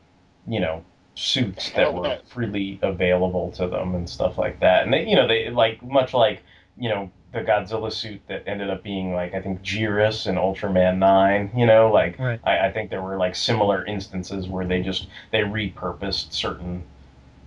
[0.48, 0.82] you know
[1.14, 4.82] suits that were freely available to them and stuff like that.
[4.82, 6.42] And they, you know, they like much like
[6.78, 10.98] you know the Godzilla suit that ended up being like I think Jirahs and Ultraman
[10.98, 11.50] Nine.
[11.54, 12.40] You know, like Right.
[12.44, 16.84] I, I think there were like similar instances where they just they repurposed certain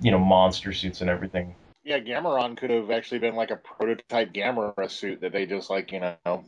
[0.01, 1.55] you know monster suits and everything.
[1.83, 5.93] Yeah, Gameron could have actually been like a prototype Gamera suit that they just like,
[5.93, 6.43] you know,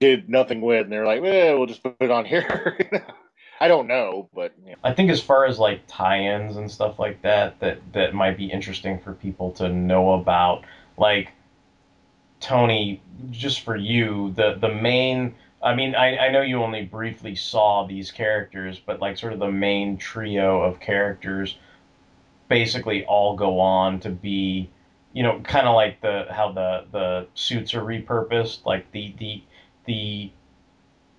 [0.00, 2.78] did nothing with, and they're like, eh, we'll just put it on here.
[3.60, 4.76] I don't know, but you know.
[4.84, 8.46] I think as far as like tie-ins and stuff like that, that that might be
[8.46, 10.64] interesting for people to know about.
[10.96, 11.32] Like
[12.40, 15.34] Tony, just for you, the the main.
[15.62, 19.40] I mean, I, I know you only briefly saw these characters, but like sort of
[19.40, 21.58] the main trio of characters,
[22.48, 24.70] basically all go on to be,
[25.12, 28.64] you know, kind of like the how the the suits are repurposed.
[28.64, 29.42] Like the the
[29.86, 30.30] the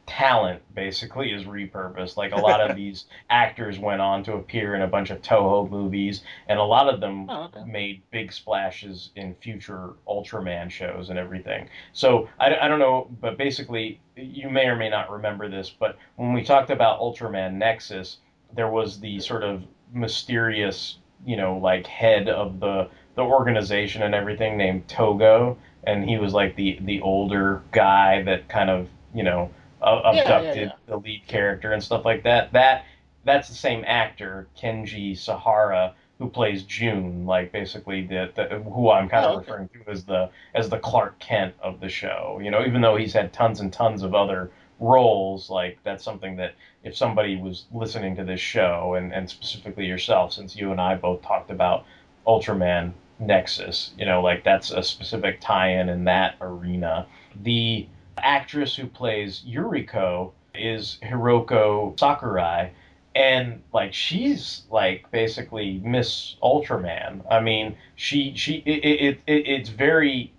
[0.09, 2.17] talent basically is repurposed.
[2.17, 5.69] Like a lot of these actors went on to appear in a bunch of Toho
[5.69, 7.63] movies, and a lot of them Oh, okay.
[7.65, 11.69] made big splashes in future Ultraman shows and everything.
[11.93, 15.97] So I, I don't know, but basically, you may or may not remember this, but
[16.17, 18.17] when we talked about Ultraman Nexus,
[18.55, 24.15] there was the sort of mysterious, you know, like head of the the organization and
[24.15, 29.23] everything named Togo, and he was like the the older guy that kind of you
[29.23, 29.49] know
[29.81, 30.71] uh, Yeah, yeah, abducted yeah.
[30.87, 32.51] the lead character and stuff like that.
[32.53, 32.85] That
[33.25, 39.09] that's the same actor, Kenji Sahara, who plays June, like basically the, the who I'm
[39.09, 39.51] kind of Oh, okay.
[39.51, 42.39] referring to as the as the Clark Kent of the show.
[42.41, 46.35] You know, even though he's had tons and tons of other roles, like that's something
[46.37, 50.79] that if somebody was listening to this show and and specifically yourself, since you and
[50.81, 51.85] I both talked about
[52.27, 57.05] Ultraman Nexus, you know, like that's a specific tie-in in that arena.
[57.43, 57.87] The
[58.23, 62.71] actress who plays Yuriko is Hiroko Sakurai,
[63.15, 67.21] and like she's like basically Miss Ultraman.
[67.29, 70.33] I mean, she she it, it, it it's very.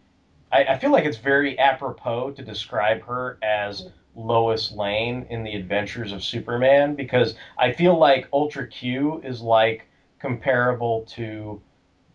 [0.52, 5.54] I, I feel like it's very apropos to describe her as Lois Lane in the
[5.54, 9.86] Adventures of Superman because I feel like Ultra Q is like
[10.18, 11.60] comparable to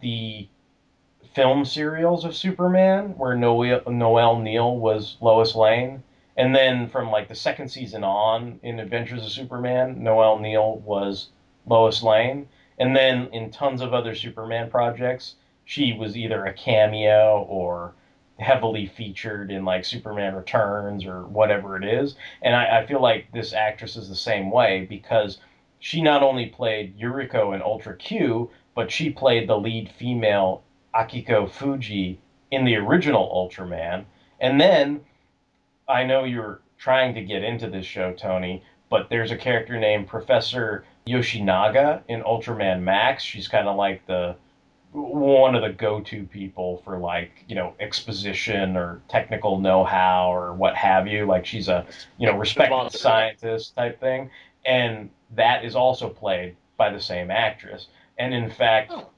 [0.01, 0.47] the
[1.35, 6.01] film serials of Superman, where Noel, Noel Neill was Lois Lane,
[6.37, 11.29] And then from like the second season on in Adventures of Superman, Noel Neill was
[11.65, 12.47] Lois Lane.
[12.77, 17.93] And then in tons of other Superman projects, she was either a cameo or
[18.39, 22.15] heavily featured in like Superman Returns or whatever it is.
[22.41, 25.39] And I, I feel like this actress is the same way because
[25.79, 30.64] she not only played Yuriko in Ultra Q, but she played the lead female
[30.95, 32.19] Akiko Fuji
[32.51, 34.05] in the original Ultraman.
[34.39, 35.01] And then
[35.87, 40.07] I know you're trying to get into this show, Tony, but there's a character named
[40.07, 43.23] Professor Yoshinaga in Ultraman Max.
[43.23, 44.35] She's kind of like the
[44.91, 50.75] one of the go-to people for like you know exposition or technical know-how or what
[50.75, 51.25] have you.
[51.25, 51.85] Like she's a
[52.17, 54.29] you know respected scientist type thing,
[54.65, 57.87] and that is also played by the same actress.
[58.17, 59.09] And in fact, oh.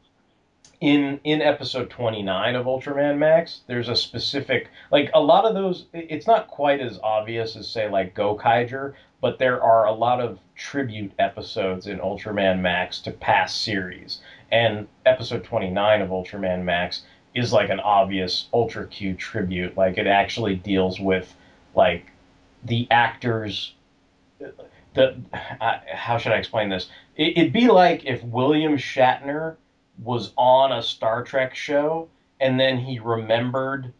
[0.79, 5.85] In in episode 29 of Ultraman Max, there's a specific like a lot of those.
[5.93, 10.39] It's not quite as obvious as say like Gokaiger, but there are a lot of
[10.55, 14.21] tribute episodes in Ultraman Max to past series.
[14.51, 19.75] And episode 29 of Ultraman Max is like an obvious Ultra Q tribute.
[19.75, 21.33] Like it actually deals with
[21.73, 22.05] like
[22.63, 23.73] the actors.
[24.93, 26.87] The uh, how should I explain this?
[27.15, 29.55] It, it'd be like if William Shatner
[30.03, 33.93] was on a Star Trek show and then he remembered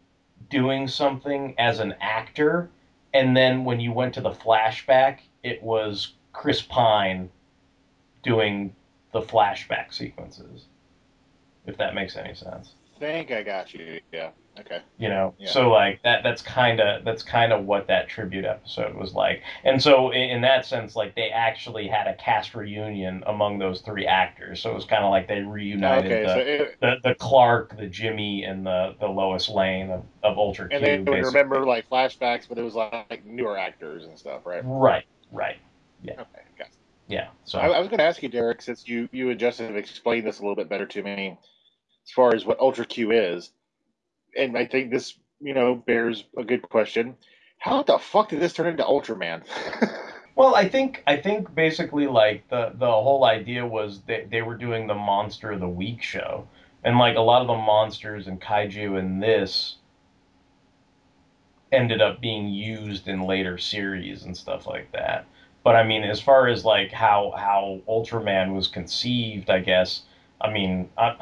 [0.49, 2.69] doing something as an actor,
[3.13, 7.29] and then when you went to the flashback, it was Chris Pine
[8.23, 8.75] doing
[9.11, 10.65] the flashback sequences.
[11.65, 12.73] If that makes any sense.
[12.95, 13.99] I think I got you.
[14.11, 14.29] Yeah.
[14.59, 14.81] Okay.
[14.97, 15.49] You know, yeah.
[15.49, 19.41] so like that that's kind of that's kind of what that tribute episode was like.
[19.63, 23.81] And so in, in, that sense like they actually had a cast reunion among those
[23.81, 24.61] three actors.
[24.61, 27.77] So it was kind of like they reunited okay, the, so it, the, the Clark,
[27.77, 30.77] the Jimmy and the the Lois Lane of, of Ultra Q.
[30.77, 34.61] And they would remember like flashbacks but it was like newer actors and stuff, right?
[34.65, 35.05] Right.
[35.31, 35.57] Right.
[36.01, 36.13] Yeah.
[36.13, 36.41] Okay.
[36.57, 36.71] Gotcha.
[37.07, 37.27] Yeah.
[37.45, 39.75] So I, I was going to ask you, Derek, since you you and Justin have
[39.75, 41.37] explained this a little bit better to me,
[42.05, 43.51] as far as what Ultra Q is,
[44.37, 47.15] and I think this you know bears a good question.
[47.59, 49.43] How the fuck did this turn into Ultraman?
[50.35, 54.55] well, I think I think basically like the the whole idea was that they were
[54.55, 56.47] doing the Monster of the Week show,
[56.83, 59.77] and like a lot of the monsters and kaiju in this
[61.71, 65.25] ended up being used in later series and stuff like that.
[65.63, 70.03] But I mean, as far as like how how Ultraman was conceived, I guess.
[70.39, 71.15] I mean, I,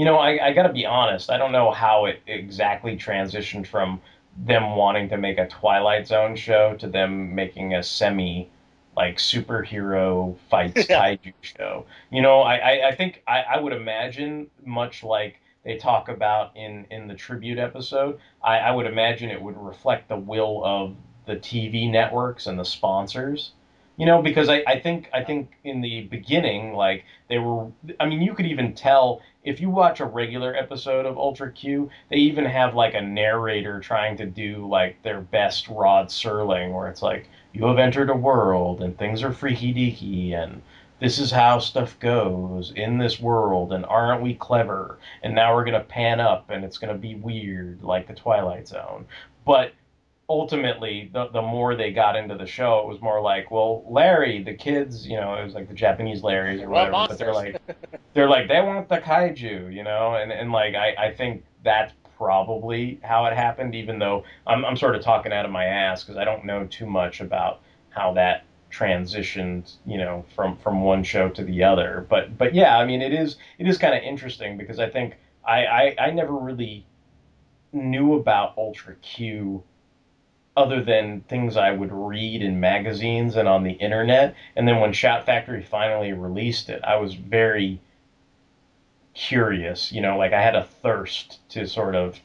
[0.00, 1.30] you know, I, I got to be honest.
[1.30, 4.00] I don't know how it exactly transitioned from
[4.34, 8.48] them wanting to make a Twilight Zone show to them making a semi
[8.96, 11.02] like superhero fights yeah.
[11.02, 11.84] kaiju show.
[12.10, 16.56] You know, I, I, I think I, I would imagine much like they talk about
[16.56, 20.96] in, in the tribute episode, I, I would imagine it would reflect the will of
[21.26, 23.52] the TV networks and the sponsors
[24.00, 28.06] you know because I, I think i think in the beginning like they were i
[28.06, 32.16] mean you could even tell if you watch a regular episode of ultra q they
[32.16, 37.02] even have like a narrator trying to do like their best rod serling where it's
[37.02, 40.62] like you have entered a world and things are freaky deaky and
[40.98, 44.98] this is how stuff goes in this world and aren't we clever?
[45.22, 48.12] And now we're going to pan up and it's going to be weird like the
[48.12, 49.06] twilight zone.
[49.46, 49.72] But
[50.30, 54.44] ultimately, the, the more they got into the show, it was more like, well, Larry,
[54.44, 57.60] the kids, you know, it was like the Japanese Larrys or whatever, but they're like,
[58.14, 61.92] they're like, they want the kaiju, you know, and, and like, I, I think that's
[62.16, 66.04] probably how it happened, even though I'm, I'm sort of talking out of my ass
[66.04, 71.02] because I don't know too much about how that transitioned, you know, from, from one
[71.02, 72.06] show to the other.
[72.08, 75.16] But, but yeah, I mean, it is, it is kind of interesting because I think
[75.44, 76.86] I, I, I never really
[77.72, 79.64] knew about Ultra Q
[80.60, 84.34] other than things I would read in magazines and on the internet.
[84.54, 87.80] And then when Shout Factory finally released it, I was very
[89.14, 89.90] curious.
[89.90, 92.20] You know, like I had a thirst to sort of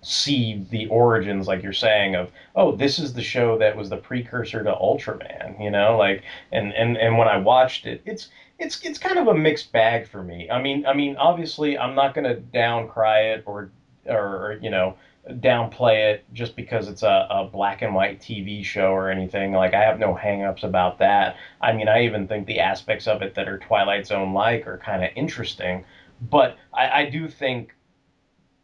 [0.00, 3.96] see the origins, like you're saying, of oh, this is the show that was the
[3.98, 5.62] precursor to Ultraman.
[5.62, 9.28] You know, like and and and when I watched it, it's it's it's kind of
[9.28, 10.50] a mixed bag for me.
[10.50, 13.70] I mean, I mean, obviously, I'm not going to down cry it or
[14.06, 14.96] or you know
[15.30, 19.52] downplay it just because it's a, a black and white TV show or anything.
[19.52, 21.36] Like I have no hangups about that.
[21.60, 24.78] I mean, I even think the aspects of it that are Twilight Zone like are
[24.78, 25.84] kind of interesting.
[26.20, 27.74] But I, I do think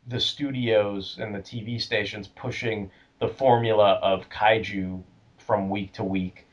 [0.09, 5.03] the studios and the TV stations pushing the formula of kaiju
[5.37, 6.47] from week to week,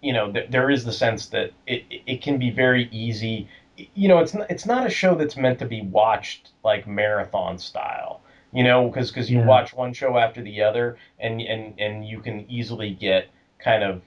[0.00, 3.48] you know, th- there is the sense that it it can be very easy.
[3.94, 7.58] You know, it's not, it's not a show that's meant to be watched like marathon
[7.58, 8.20] style
[8.52, 9.46] You know, because because you Yeah.
[9.46, 13.26] watch one show after the other, and and and you can easily get
[13.58, 14.02] kind of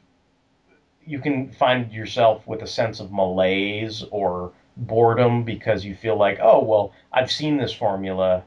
[1.06, 6.40] you can find yourself with a sense of malaise or boredom because you feel like,
[6.42, 8.44] oh well, I've seen this formula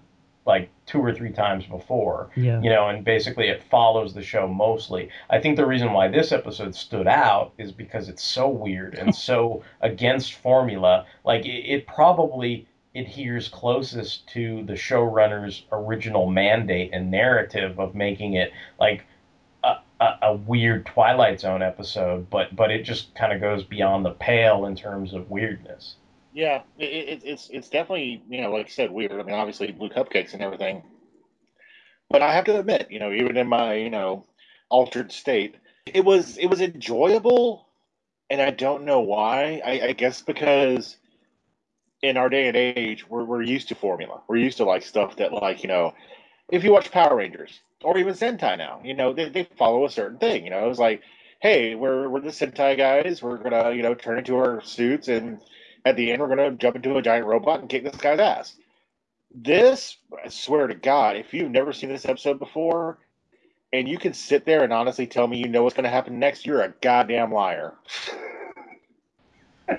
[0.46, 2.60] like two or three times before Yeah.
[2.60, 5.08] you know, and basically it follows the show mostly.
[5.30, 9.14] I think the reason why this episode stood out is because it's so weird and
[9.28, 11.06] so against formula.
[11.24, 18.34] Like it, it probably adheres closest to the showrunner's original mandate and narrative of making
[18.34, 19.04] it like
[19.64, 24.04] a, a, a weird Twilight Zone episode, but but it just kind of goes beyond
[24.04, 25.96] the pale in terms of weirdness.
[26.32, 29.12] Yeah, it, it, it's it's definitely you know like I said weird.
[29.12, 30.82] I mean, obviously blue cupcakes and everything,
[32.10, 34.24] but I have to admit, you know, even in my you know
[34.68, 37.68] altered state, it was it was enjoyable,
[38.30, 39.60] and I don't know why.
[39.64, 40.96] I, I guess because
[42.04, 44.20] in our day and age, we're we're used to formula.
[44.28, 45.94] We're used to like stuff that like you know,
[46.50, 49.90] if you watch Power Rangers or even Sentai now, you know, they they follow a
[49.90, 50.44] certain thing.
[50.44, 51.02] You know, it's like,
[51.40, 53.22] hey, we're we're the Sentai guys.
[53.22, 55.40] We're gonna you know turn into our suits and
[55.86, 58.56] at the end we're gonna jump into a giant robot and kick this guy's ass.
[59.34, 62.98] This, I swear to God, if you've never seen this episode before,
[63.72, 66.44] and you can sit there and honestly tell me you know what's gonna happen next,
[66.44, 67.74] you're a goddamn liar.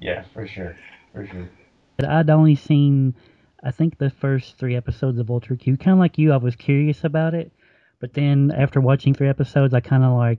[0.00, 0.76] Yeah, for sure,
[1.14, 1.48] sure.
[1.96, 3.14] But I'd only seen,
[3.62, 5.76] I think, the first three episodes of Ultra Q.
[5.76, 7.52] Kind of like you, I was curious about it,
[8.00, 10.38] but then after watching three episodes, I kind of like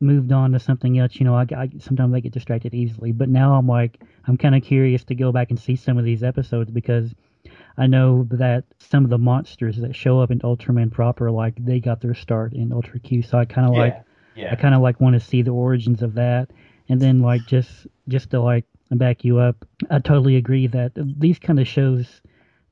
[0.00, 1.16] moved on to something else.
[1.16, 4.54] You know, I, I sometimes I get distracted easily, but now I'm like, I'm kind
[4.54, 7.12] of curious to go back and see some of these episodes because
[7.76, 11.80] I know that some of the monsters that show up in Ultraman proper, like they
[11.80, 13.22] got their start in Ultra Q.
[13.22, 13.94] So I kind of like.
[14.34, 16.50] yeah, I kind of like want to see the origins of that,
[16.88, 18.64] and then like just just to like
[18.98, 22.20] back you up, I totally agree that these kind of shows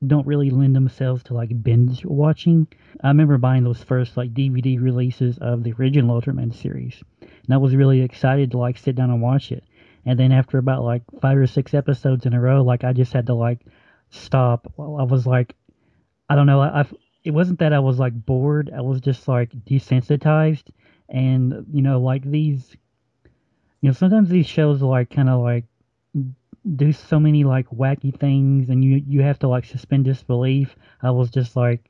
[0.05, 2.67] don't really lend themselves to like binge watching.
[3.03, 7.57] I remember buying those first like DVD releases of the original Ultraman series, and I
[7.57, 9.63] was really excited to like sit down and watch it.
[10.05, 13.13] And then after about like five or six episodes in a row, like I just
[13.13, 13.59] had to like
[14.09, 14.71] stop.
[14.79, 15.55] I was like,
[16.29, 16.61] I don't know.
[16.61, 16.85] I, I
[17.23, 18.71] it wasn't that I was like bored.
[18.75, 20.63] I was just like desensitized
[21.11, 22.75] and you know like these
[23.81, 25.65] you know sometimes these shows are like kind of like
[26.75, 30.75] do so many like wacky things and you you have to like suspend disbelief.
[31.01, 31.89] I was just like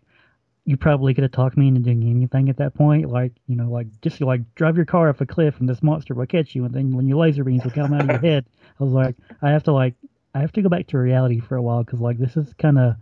[0.64, 3.10] you probably could have talked me into doing anything at that point.
[3.10, 6.14] Like you know like just like drive your car off a cliff and this monster
[6.14, 8.46] will catch you and then when your laser beams will come out of your head.
[8.80, 9.96] I was like i have to like
[10.34, 12.80] i have to go back to reality for a while because like this is kind
[12.80, 12.96] of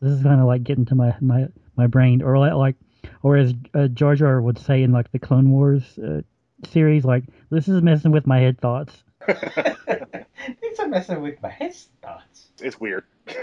[0.00, 1.46] this is kind of like getting to my my
[1.76, 2.22] my brain.
[2.22, 2.76] Or like
[3.22, 6.22] or as uh, Jar Jar would say in like the Clone Wars uh,
[6.68, 9.04] series, like this is messing with my head thoughts.
[10.62, 12.46] These are messing with my head thoughts.
[12.60, 13.04] It's weird.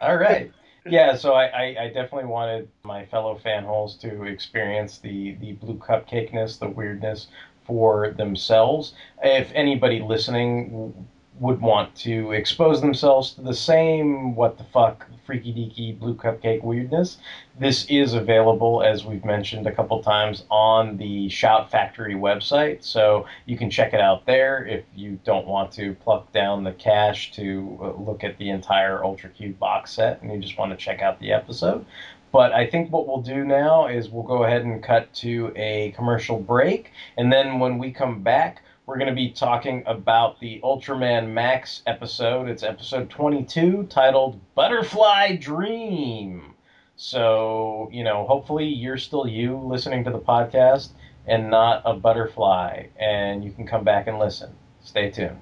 [0.00, 0.52] All right.
[0.84, 5.52] Yeah, so I, I, I definitely wanted my fellow fan holes to experience the, the
[5.52, 7.28] blue cupcakeness, the weirdness
[7.64, 8.94] for themselves.
[9.22, 11.06] If anybody listening
[11.42, 16.62] would want to expose themselves to the same what the fuck freaky deaky blue cupcake
[16.62, 17.18] weirdness,
[17.58, 22.84] this is available, as we've mentioned a couple times, on the Shout Factory website.
[22.84, 26.72] So you can check it out there if you don't want to pluck down the
[26.72, 30.70] cash to uh, look at the entire Ultra Q box set and you just want
[30.70, 31.84] to check out the episode.
[32.30, 35.90] But I think what we'll do now is we'll go ahead and cut to a
[35.96, 36.92] commercial break.
[37.18, 38.62] And then when we come back,
[38.92, 42.46] we're going to be talking about the Ultraman Max episode.
[42.50, 46.52] It's episode 22 titled Butterfly Dream.
[46.96, 50.90] So, you know, hopefully you're still you listening to the podcast
[51.26, 54.54] and not a butterfly, and you can come back and listen.
[54.82, 55.40] Stay tuned.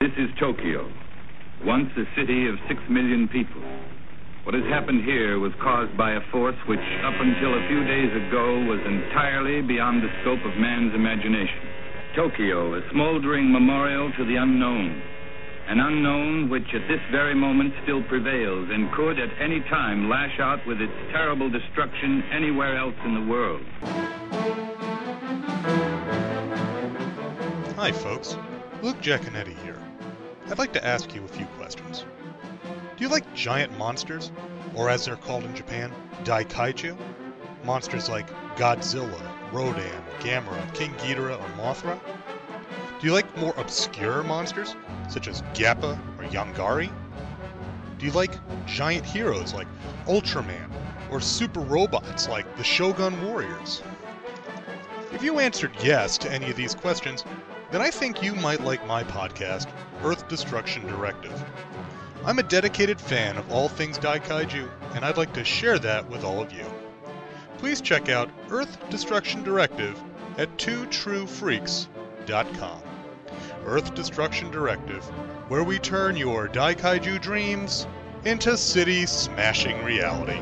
[0.00, 0.92] This is Tokyo,
[1.64, 3.62] once a city of six million people.
[4.42, 8.10] What has happened here was caused by a force which, up until a few days
[8.26, 11.67] ago, was entirely beyond the scope of man's imagination.
[12.18, 15.00] Tokyo, a smoldering memorial to the unknown.
[15.68, 20.40] An unknown which at this very moment still prevails and could at any time lash
[20.40, 23.62] out with its terrible destruction anywhere else in the world.
[27.76, 28.36] Hi, folks.
[28.82, 29.80] Luke Jaconetti here.
[30.48, 32.04] I'd like to ask you a few questions.
[32.96, 34.32] Do you like giant monsters?
[34.74, 35.92] Or as they're called in Japan,
[36.24, 36.98] Daikaiju?
[37.62, 41.98] Monsters like Godzilla, Rodan, Gamera, King Ghidorah, or Mothra?
[43.00, 44.74] Do you like more obscure monsters,
[45.08, 46.90] such as Gappa or Yongary?
[47.98, 48.32] Do you like
[48.66, 49.68] giant heroes like
[50.06, 50.70] Ultraman,
[51.10, 53.82] or super robots like the Shogun Warriors?
[55.12, 57.24] If you answered yes to any of these questions,
[57.70, 59.68] then I think you might like my podcast,
[60.04, 61.44] Earth Destruction Directive.
[62.24, 66.24] I'm a dedicated fan of all things Daikaiju, and I'd like to share that with
[66.24, 66.64] all of you.
[67.58, 70.00] Please check out Earth Destruction Directive
[70.38, 72.82] at twotruefreaks.com.
[73.64, 75.04] Earth Destruction Directive,
[75.48, 77.88] where we turn your Daikaiju dreams
[78.24, 80.38] into city smashing reality.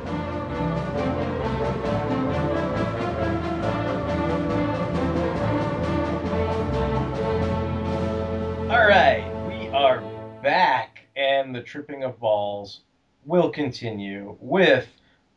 [8.68, 10.02] All right, we are
[10.42, 12.82] back, and the tripping of balls
[13.24, 14.86] will continue with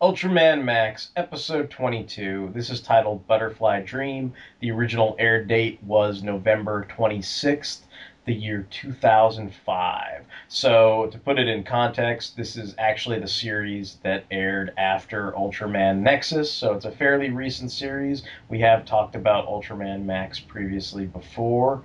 [0.01, 2.51] Ultraman Max episode 22.
[2.53, 4.31] This is titled Butterfly Dream.
[4.61, 7.79] The original air date was November 26th,
[8.23, 10.23] the year 2005.
[10.47, 15.97] So, to put it in context, this is actually the series that aired after Ultraman
[15.97, 18.23] Nexus, so it's a fairly recent series.
[18.47, 21.83] We have talked about Ultraman Max previously before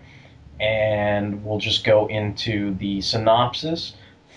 [0.61, 3.95] and we'll just go into the synopsis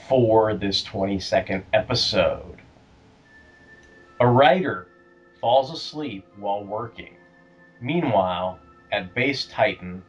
[0.10, 2.58] for this 22nd episode.
[4.20, 4.88] A writer
[5.40, 7.18] falls asleep while working.
[7.80, 8.58] Meanwhile,
[8.92, 10.02] at Base Titan,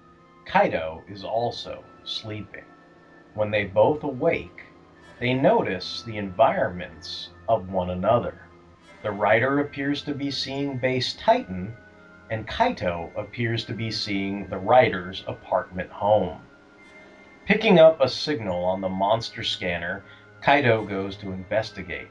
[0.46, 2.64] Kaito is also sleeping.
[3.34, 4.62] When they both awake,
[5.20, 8.40] they notice the environments of one another.
[9.02, 11.76] The writer appears to be seeing Base Titan
[12.30, 16.40] and Kaito appears to be seeing the writer's apartment home.
[17.44, 20.02] Picking up a signal on the monster scanner,
[20.42, 22.08] Kaito goes to investigate.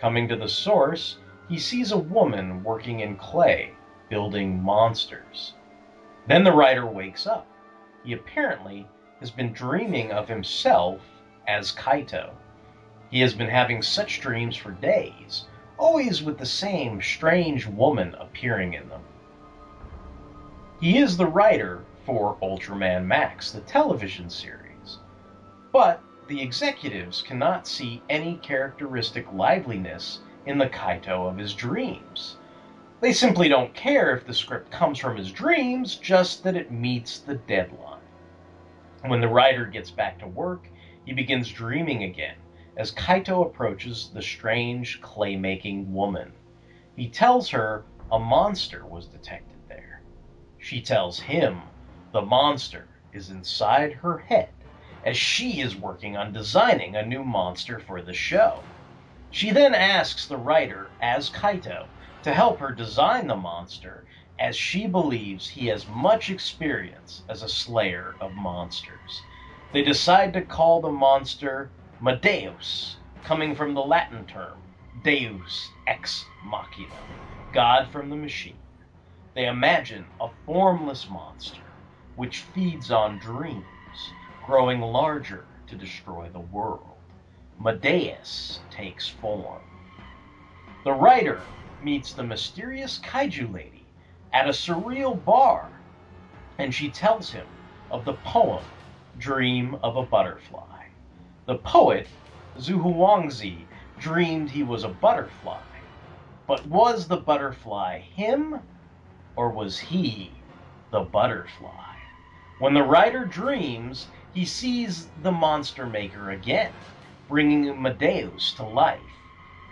[0.00, 1.18] Coming to the source,
[1.52, 3.72] he sees a woman working in clay,
[4.08, 5.52] building monsters.
[6.26, 7.46] Then the writer wakes up.
[8.02, 8.88] He apparently
[9.20, 11.02] has been dreaming of himself
[11.46, 12.30] as Kaito.
[13.10, 15.44] He has been having such dreams for days,
[15.76, 19.02] always with the same strange woman appearing in them.
[20.80, 25.00] He is the writer for Ultraman Max, the television series.
[25.70, 32.36] But the executives cannot see any characteristic liveliness in the Kaito of his dreams.
[33.00, 37.18] They simply don't care if the script comes from his dreams, just that it meets
[37.18, 38.00] the deadline.
[39.06, 40.68] When the writer gets back to work,
[41.04, 42.36] he begins dreaming again
[42.76, 46.32] as Kaito approaches the strange clay making woman.
[46.96, 50.02] He tells her a monster was detected there.
[50.58, 51.60] she tells him
[52.12, 54.50] the monster is inside her head
[55.04, 58.62] as she is working on designing a new monster for the show.
[59.34, 61.88] She then asks the writer, as Kaito,
[62.22, 64.04] to help her design the monster
[64.38, 69.26] as she believes he has much experience as a slayer of monsters.
[69.72, 77.06] They decide to call the monster Medeus, coming from the Latin term Deus ex machina,
[77.54, 78.60] God from the machine.
[79.34, 81.78] They imagine a formless monster
[82.16, 86.91] which feeds on dreams, growing larger to destroy the world.
[87.60, 89.60] Medeus takes form.
[90.84, 93.84] The writer meets the mysterious kaiju lady
[94.32, 95.82] at a surreal bar,
[96.56, 97.46] and she tells him
[97.90, 98.64] of the poem
[99.18, 100.86] Dream of a Butterfly.
[101.44, 102.08] The poet,
[102.56, 105.66] Zhuangzi, dreamed he was a butterfly,
[106.46, 108.60] but was the butterfly him
[109.36, 110.42] or was he
[110.90, 111.96] the butterfly?
[112.56, 116.72] When the writer dreams, he sees the monster maker again,
[117.32, 119.00] bringing Medeus to life.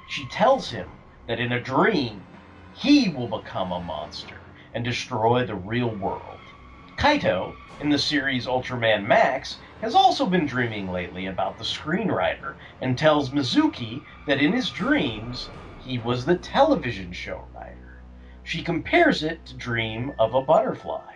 [0.08, 0.88] She tells him
[1.28, 2.22] that in a dream,
[2.72, 4.40] he will become a monster
[4.72, 6.40] and destroy the real world.
[6.96, 12.96] Kaito, in the series Ultraman Max, has also been dreaming lately about the screenwriter and
[12.96, 15.50] tells Mizuki that in his dreams,
[15.84, 18.02] he was the television show writer.
[18.42, 21.12] She compares it to Dream of a Butterfly.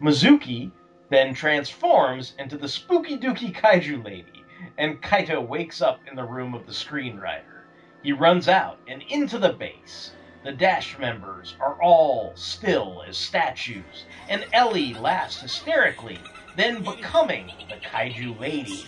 [0.00, 0.70] Mizuki
[1.10, 4.37] then transforms into the spooky dooky kaiju lady,
[4.76, 7.62] and Kaito wakes up in the room of the screenwriter.
[8.02, 10.12] He runs out and into the base.
[10.44, 16.18] The Dash members are all still as statues, and Ellie laughs hysterically,
[16.56, 18.86] then becoming the kaiju lady.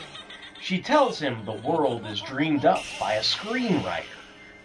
[0.60, 4.04] She tells him the world is dreamed up by a screenwriter.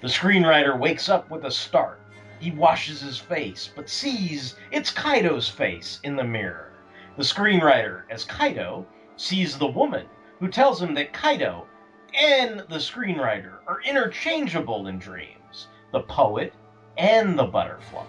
[0.01, 1.99] The screenwriter wakes up with a start
[2.39, 6.73] he washes his face, but sees it's Kaito's face in the mirror.
[7.17, 8.85] The screenwriter, as Kaito,
[9.15, 10.05] sees the woman,
[10.39, 11.65] who tells him that Kaito
[12.13, 16.53] and the screenwriter are interchangeable in dreams, the poet
[16.97, 18.03] and the butterfly,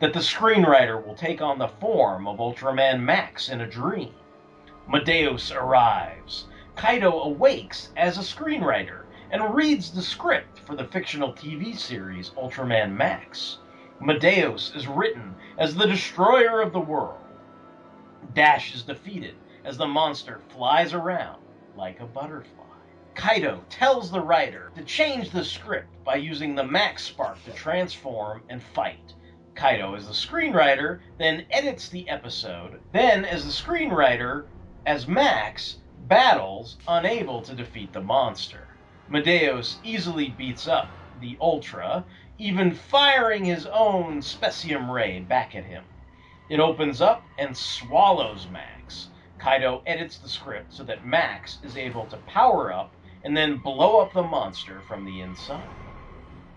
[0.00, 4.14] that the screenwriter will take on the form of Ultraman Max in a dream.
[4.88, 6.46] Medeus arrives.
[6.76, 12.92] Kaito awakes as a screenwriter and reads the script for the fictional TV series Ultraman
[12.92, 13.58] Max.
[14.00, 17.20] Medeus is written as the destroyer of the world.
[18.34, 19.34] Dash is defeated
[19.64, 21.43] as the monster flies around
[21.76, 22.64] like a butterfly.
[23.14, 28.42] Kaito tells the writer to change the script by using the Max Spark to transform
[28.48, 29.14] and fight.
[29.54, 32.80] Kaito, as the screenwriter, then edits the episode.
[32.92, 34.46] Then, as the screenwriter,
[34.84, 38.66] as Max, battles, unable to defeat the monster.
[39.08, 40.88] Medeus easily beats up
[41.20, 42.04] the Ultra,
[42.38, 45.84] even firing his own Specium Ray back at him.
[46.48, 48.73] It opens up and swallows Max.
[49.40, 53.98] Kaito edits the script so that Max is able to power up and then blow
[53.98, 55.82] up the monster from the inside.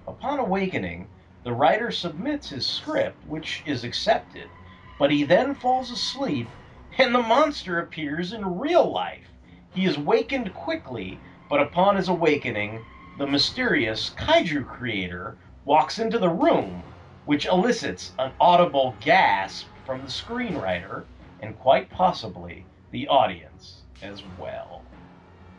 [0.05, 1.09] Upon awakening,
[1.43, 4.51] the writer submits his script, which is accepted,
[4.99, 6.53] but he then falls asleep
[6.99, 9.31] and the monster appears in real life.
[9.71, 16.29] He is wakened quickly, but upon his awakening, the mysterious kaiju creator walks into the
[16.29, 16.93] room,
[17.25, 21.07] which elicits an audible gasp from the screenwriter
[21.41, 24.83] and quite possibly the audience as well.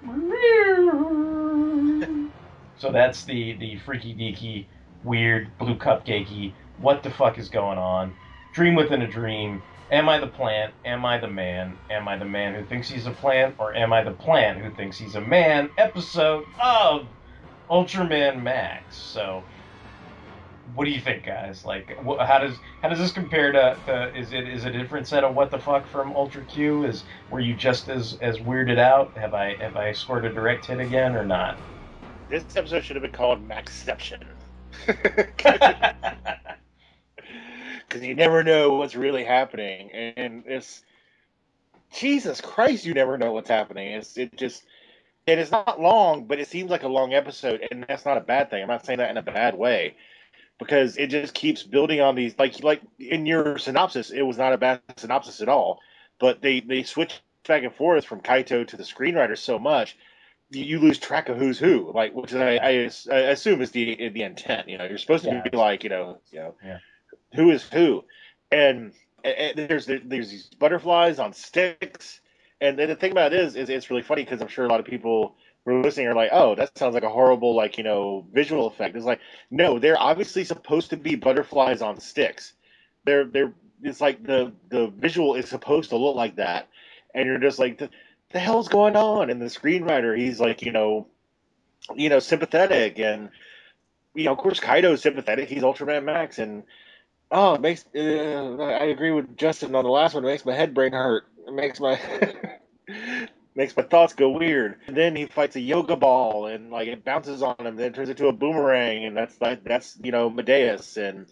[2.79, 4.66] so that's the the freaky deaky,
[5.05, 6.53] weird blue cupcakey.
[6.81, 8.14] What the fuck is going on?
[8.53, 9.62] Dream within a dream.
[9.91, 10.74] Am I the plant?
[10.85, 11.76] Am I the man?
[11.91, 14.70] Am I the man who thinks he's a plant, or am I the plant who
[14.70, 15.70] thinks he's a man?
[15.79, 17.07] Episode of
[17.70, 18.97] Ultraman Max.
[18.97, 19.45] So,
[20.75, 21.64] what do you think, guys?
[21.64, 24.19] Like, wh- how does how does this compare to, to?
[24.19, 26.85] Is it is it a different set of what the fuck from Ultra Q?
[26.85, 29.16] Is were you just as as weirded out?
[29.16, 31.57] Have I have I scored a direct hit again or not?
[32.29, 34.25] This episode should have been called Maxception.
[37.89, 40.83] Because you never know what's really happening, and it's
[41.95, 43.95] Jesus Christ, you never know what's happening.
[43.95, 44.62] It's it just
[45.27, 48.21] and it's not long, but it seems like a long episode, and that's not a
[48.21, 48.61] bad thing.
[48.61, 49.95] I'm not saying that in a bad way
[50.59, 54.53] because it just keeps building on these like like in your synopsis, it was not
[54.53, 55.81] a bad synopsis at all,
[56.19, 59.97] but they they switch back and forth from Kaito to the screenwriter so much
[60.51, 64.23] you lose track of who's who, like which I, I, I assume is the the
[64.23, 64.69] intent.
[64.69, 65.43] You know, you're supposed to Yeah.
[65.43, 66.79] be like, you know, you know, Yeah.
[67.35, 68.05] who is who,
[68.51, 68.93] and,
[69.25, 72.21] and there's there's these butterflies on sticks,
[72.61, 74.81] and the thing about it is, is it's really funny because I'm sure a lot
[74.81, 75.37] of people
[75.69, 78.66] who are listening are like, oh, that sounds like a horrible like you know visual
[78.66, 78.97] effect.
[78.97, 82.55] It's like, no, they're obviously supposed to be butterflies on sticks.
[83.05, 83.53] They're they're
[83.83, 86.69] it's like the the visual is supposed to look like that,
[87.14, 87.79] and you're just like.
[87.79, 87.91] The,
[88.31, 89.31] the hell's going on?
[89.31, 91.07] And the screenwriter, he's like, you know,
[91.95, 93.31] you know, sympathetic, and
[94.14, 95.49] you know, of course, Kaito's sympathetic.
[95.49, 96.64] He's Ultraman Max, and
[97.31, 97.85] oh, it makes.
[97.95, 100.25] Uh, I agree with Justin on the last one.
[100.25, 101.25] It makes my head brain hurt.
[101.47, 101.99] It makes my
[103.59, 104.77] makes my thoughts go weird.
[104.87, 107.95] And then he fights a yoga ball, and like it bounces on him, then it
[107.95, 111.27] turns into a boomerang, and that's like that's you know Medeus, and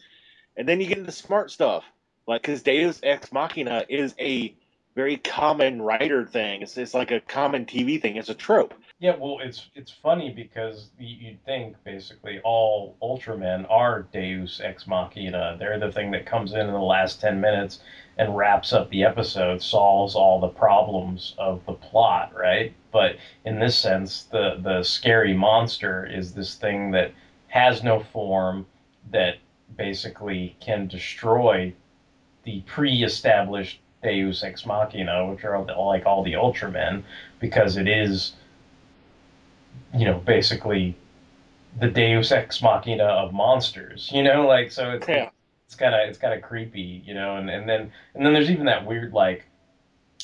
[0.57, 1.85] and then you get into smart stuff,
[2.27, 4.55] like because Deus Ex Machina is a
[4.97, 6.63] very common writer thing.
[6.63, 8.17] It's, it's like a common TV thing.
[8.17, 8.75] It's a trope.
[8.99, 15.57] Yeah, well, it's it's funny because you'd think basically all Ultramen are Deus Ex Machina.
[15.59, 17.81] They're the thing that comes in in the last ten minutes
[18.17, 22.73] and wraps up the episode, solves all the problems of the plot, right?
[22.91, 27.13] But in this sense, the the scary monster is this thing that
[27.49, 28.65] has no form
[29.13, 29.37] that
[29.77, 31.75] basically can destroy
[32.45, 37.03] the pre-established Deus Ex Machina, which are all the, like all the Ultramen,
[37.41, 38.35] because it is
[39.95, 40.97] you know, basically
[41.79, 44.11] the Deus Ex Machina of monsters.
[44.13, 45.31] You know, like so it's Yeah.
[45.67, 48.51] it's kind of it's kind of creepy, you know, and and then and then there's
[48.51, 49.45] even that weird like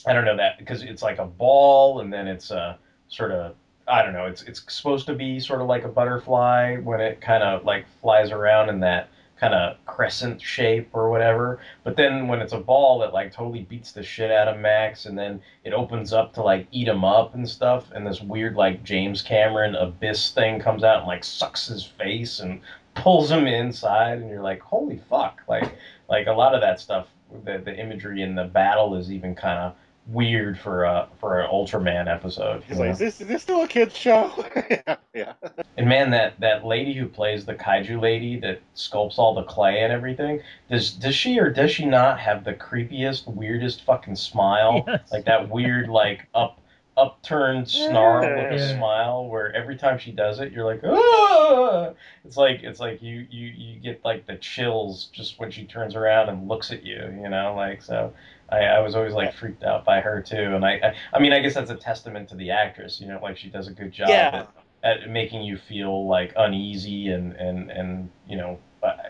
[0.07, 2.78] I don't know that because it's like a ball and then it's a
[3.09, 3.55] sort of
[3.89, 7.20] I don't know it's it's supposed to be sort of like a butterfly when it
[7.20, 9.09] kind of like flies around in that
[9.43, 11.59] kind of crescent shape or whatever.
[11.82, 15.07] But then when it's a ball it like totally beats the shit out of Max
[15.07, 18.55] and then it opens up to like eat him up and stuff and this weird
[18.55, 22.61] like James Cameron abyss thing comes out and like sucks his face and
[22.95, 25.43] pulls him inside and you're like holy fuck.
[25.49, 25.74] Like
[26.09, 27.09] like a lot of that stuff
[27.45, 29.74] the, the imagery in the battle is even kind of
[30.09, 32.93] weird for a for an Ultraman episode He's like, know?
[32.93, 34.33] is this is this still a kids show?
[34.71, 35.33] yeah, yeah.
[35.77, 39.83] and man that that lady who plays the kaiju lady that sculpts all the clay
[39.85, 44.85] and everything does does she or does she not have the creepiest weirdest fucking smile
[44.89, 45.13] Yes.
[45.13, 46.59] like that weird like up
[46.97, 48.76] upturned snarl with a Yeah.
[48.76, 51.90] smile where every time she does it you're like ah!
[52.24, 55.95] it's like it's like you you you get like the chills just when she turns
[55.95, 58.12] around and looks at you you know like so
[58.51, 61.32] I, I was always like freaked out by her too and I, I I mean
[61.32, 63.90] I guess that's a testament to the actress you know like she does a good
[63.93, 64.43] job Yeah.
[64.82, 68.59] at, at making you feel like uneasy and and and you know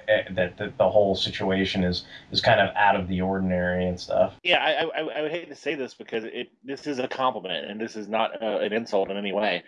[0.06, 4.34] that, that the whole situation is is kind of out of the ordinary and stuff
[4.42, 7.70] Yeah, I, I, I would hate to say this because it this is a compliment
[7.70, 9.62] and this is not uh, an insult in any way.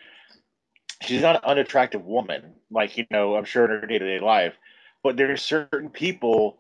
[1.02, 4.24] she's not an unattractive woman, like you know, I'm sure in her day to day
[4.24, 4.54] life.
[5.02, 6.58] But there's certain people,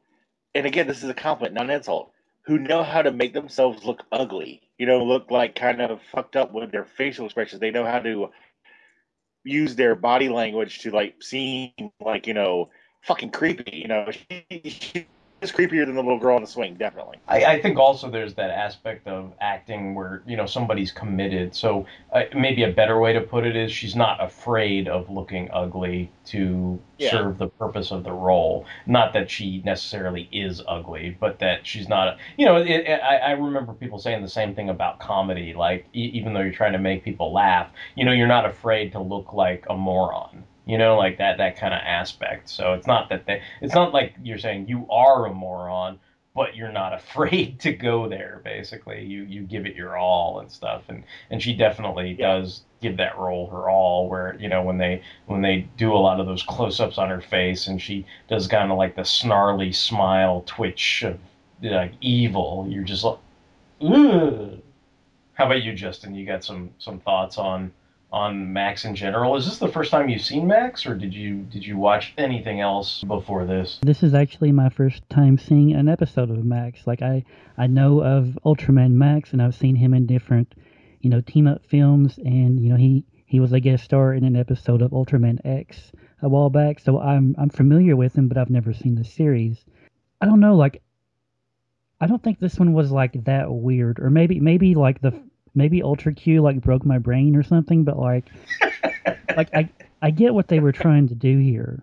[0.54, 2.12] and again, this is a compliment, not an insult,
[2.42, 4.62] who know how to make themselves look ugly.
[4.78, 7.60] You know, look like kind of fucked up with their facial expressions.
[7.60, 8.30] They know how to
[9.44, 11.70] use their body language to like seem
[12.00, 12.70] like you know
[13.04, 13.76] fucking creepy.
[13.76, 15.06] You know, she, she
[15.40, 17.18] is creepier than the little girl on the swing, definitely.
[17.28, 21.54] I, I think also there's that aspect of acting where you know somebody's committed.
[21.54, 25.50] So uh, maybe a better way to put it is she's not afraid of looking
[25.52, 27.10] ugly to Yeah.
[27.10, 28.64] serve the purpose of the role.
[28.86, 32.16] Not that she necessarily is ugly, but that she's not.
[32.38, 35.54] You know, it, it, I, I remember people saying the same thing about comedy.
[35.54, 38.92] Like e- even though you're trying to make people laugh, you know, you're not afraid
[38.92, 40.44] to look like a moron.
[40.66, 42.48] You know, like that that kind of aspect.
[42.48, 45.98] So it's not that they, it's not like you're saying you are a moron,
[46.34, 48.40] but you're not afraid to go there.
[48.44, 50.82] Basically, you you give it your all and stuff.
[50.88, 52.38] And and she definitely Yeah.
[52.38, 54.08] does give that role her all.
[54.08, 57.10] Where you know when they when they do a lot of those close ups on
[57.10, 61.18] her face, and she does kind of like the snarly smile twitch of
[61.62, 62.66] like evil.
[62.68, 63.18] You're just like,
[63.82, 64.60] Ugh.
[65.34, 66.14] How about you, Justin?
[66.14, 67.72] You got some some thoughts on
[68.14, 69.34] on Max in general?
[69.34, 72.60] Is this the first time you've seen Max, or did you did you watch anything
[72.60, 73.80] else before this?
[73.82, 76.86] This is actually my first time seeing an episode of Max.
[76.86, 77.24] Like I,
[77.58, 80.54] I know of Ultraman Max, and I've seen him in different,
[81.00, 84.22] you know, team up films, and you know he he was a guest star in
[84.22, 85.90] an episode of Ultraman X
[86.22, 86.78] a while back.
[86.78, 89.64] So I'm I'm familiar with him, but I've never seen the series.
[90.20, 90.80] I don't know, like.
[92.00, 95.22] I don't think this one was like that weird, or maybe maybe like the
[95.54, 98.26] maybe Ultra Q like broke my brain or something, but like
[99.36, 99.68] like I
[100.02, 101.82] I get what they were trying to do here,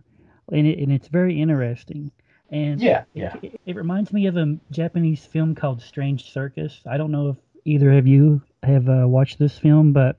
[0.51, 2.11] and it, and it's very interesting.
[2.49, 3.35] And Yeah, yeah.
[3.41, 6.81] it, it reminds me of a Japanese film called Strange Circus.
[6.85, 10.17] I don't know if either of you have uh, watched this film, but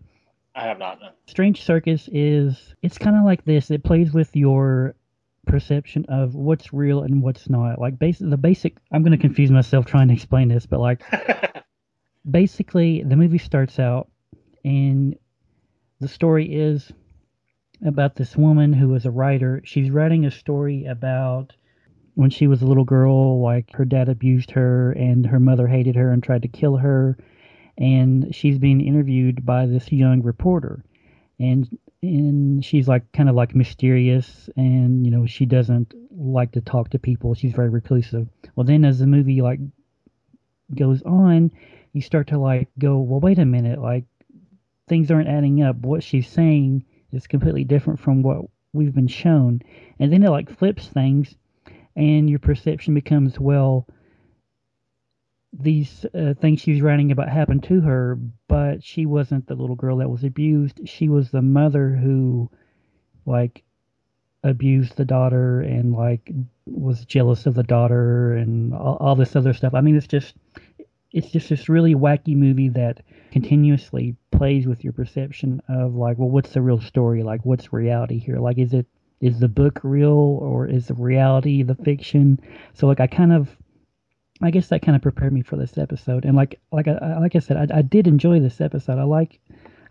[0.55, 0.99] I have not.
[1.27, 3.71] Strange Circus is it's kind of like this.
[3.71, 4.95] It plays with your
[5.47, 7.79] perception of what's real and what's not.
[7.79, 8.77] Like basic the basic.
[8.91, 11.03] I'm going to confuse myself trying to explain this, but like
[12.29, 14.09] basically the movie starts out
[14.65, 15.17] and
[16.01, 16.93] the story is
[17.85, 19.61] about this woman who is a writer.
[19.65, 21.53] She's writing a story about
[22.15, 25.97] when she was a little girl, like her dad abused her and her mother hated
[25.97, 27.17] her and tried to kill her.
[27.79, 30.85] And she's being interviewed by this young reporter.
[31.41, 31.69] And
[32.03, 36.91] and she's like kind of like mysterious and you know she doesn't like to talk
[36.91, 39.61] to people she's very reclusive well then as the movie like
[40.75, 41.51] goes on
[41.93, 44.05] you start to like go well wait a minute like
[44.89, 45.77] things aren't adding up.
[45.77, 49.63] What she's saying is completely different from what we've been shown.
[49.99, 51.35] And then it like flips things
[51.97, 53.87] and your perception becomes well
[55.53, 58.19] these uh, things she was writing about happened to her
[58.49, 60.87] but she wasn't the little girl that was abused.
[60.89, 62.51] She was the mother who
[63.27, 63.63] like
[64.43, 66.31] abused the daughter and like
[66.67, 69.75] was jealous of the daughter and all, all this other stuff.
[69.75, 70.35] I mean it's just
[71.13, 76.31] it's just this really wacky movie that continuously plays with your perception of like well
[76.31, 77.23] what's the real story?
[77.23, 78.39] Like what's reality here?
[78.39, 78.87] Like is it
[79.21, 80.09] is the book real
[80.43, 82.41] or is the reality the fiction?
[82.75, 83.57] So like i kind of
[84.41, 86.25] i guess that kind of prepared me for this episode.
[86.25, 88.99] And like like i like i said i, I did enjoy this episode.
[88.99, 89.41] I like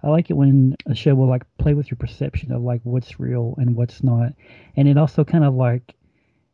[0.03, 3.19] I like it when a show will like play with your perception of like what's
[3.19, 4.33] real and what's not,
[4.75, 5.95] and it also kind of like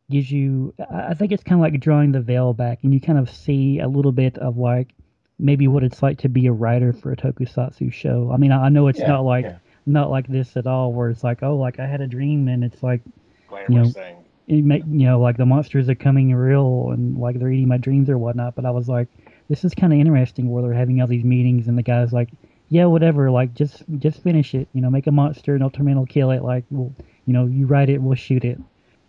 [0.09, 0.73] gives you.
[0.91, 3.79] I think it's kind of like drawing the veil back, and you kind of see
[3.79, 4.93] a little bit of like
[5.39, 8.31] maybe what it's like to be a writer for a tokusatsu show.
[8.33, 9.59] I mean, I I know it's Yeah, not like yeah.
[9.85, 12.63] not like this at all, where it's like oh, like I had a dream, and
[12.63, 13.01] it's like
[13.47, 14.25] Glamorous You know, thing.
[14.47, 17.77] it make you know like the monsters are coming real and like they're eating my
[17.77, 18.55] dreams or whatnot.
[18.55, 19.09] But I was like,
[19.49, 22.29] this is kind of interesting where they're having all these meetings and the guy's like,
[22.69, 24.69] yeah, whatever, like just just finish it.
[24.73, 26.43] You know, make a monster and Ultraman will kill it.
[26.43, 26.93] Like, well,
[27.25, 28.59] you know, you write it, we'll shoot it.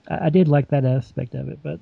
[0.09, 1.81] I, did like that aspect of it, but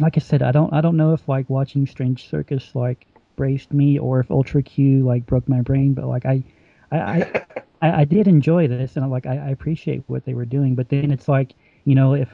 [0.00, 3.06] like I said, I don't I don't know if like watching Strange Circus like
[3.36, 6.42] braced me or if Ultra Q like broke my brain, but like I
[6.90, 7.46] I, I
[7.82, 10.74] I, I did enjoy this, and I like I, I appreciate what they were doing.
[10.74, 11.54] But then it's like,
[11.84, 12.30] you know, if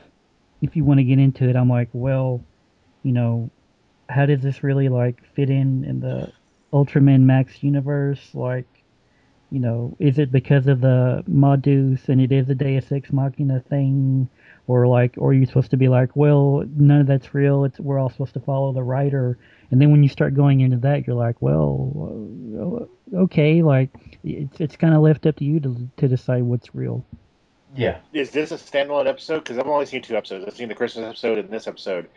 [0.61, 2.45] if you want to get into it, I'm like, well,
[3.03, 3.51] you know,
[4.09, 6.32] how does this really like fit in in the
[6.72, 8.34] Ultraman Max universe?
[8.34, 8.66] Like,
[9.51, 13.61] you know, is it because of the Modus and it is a Deus Ex Machina
[13.61, 14.28] thing,
[14.68, 17.64] or like, or you're you supposed to be like, well, none of that's real.
[17.64, 19.38] It's we're all supposed to follow the writer.
[19.70, 24.60] And then when you start going into that, you're like, well, uh, okay, like it's
[24.60, 27.04] it's kind of left up to you to to decide what's real.
[27.74, 27.98] Yeah.
[28.12, 29.40] Is this a standalone episode?
[29.40, 30.44] Because I've only seen two episodes.
[30.46, 32.08] I've seen the Christmas episode and this episode.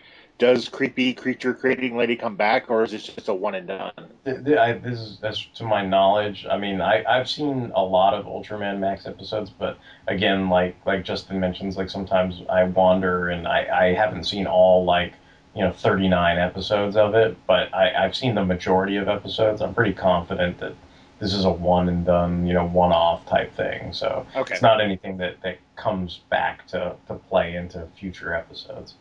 [0.41, 3.91] Does creepy creature creating lady come back, or is this just a one and done?
[4.25, 5.19] I, this is
[5.53, 6.47] to my knowledge.
[6.49, 9.77] I mean, I I've seen a lot of Ultraman Max episodes, but
[10.07, 14.83] again, like like Justin mentions, like sometimes I wander and I I haven't seen all
[14.83, 15.13] like
[15.55, 19.61] you know 39 episodes of it, but I I've seen the majority of episodes.
[19.61, 20.73] I'm pretty confident that
[21.19, 23.93] this is a one and done, you know, one off type thing.
[23.93, 24.55] So Okay.
[24.55, 28.95] it's not anything that that comes back to to play into future episodes.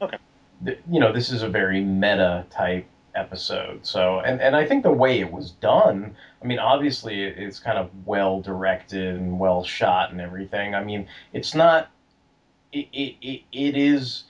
[0.00, 0.18] Okay.
[0.64, 3.86] You know, this is a very meta type episode.
[3.86, 7.78] So, and and I think the way it was done, I mean, obviously it's kind
[7.78, 10.74] of well directed and well shot and everything.
[10.74, 11.90] I mean, it's not.
[12.72, 14.24] It it it, it is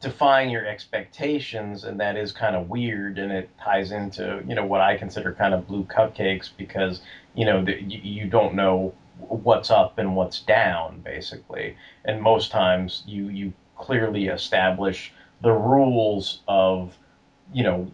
[0.00, 4.64] defying your expectations and that is kind of weird and it ties into you know
[4.64, 7.00] what i consider kind of blue cupcakes because
[7.34, 12.52] you know the, you, you don't know what's up and what's down basically and most
[12.52, 16.96] times you you clearly establish the rules of
[17.52, 17.90] you know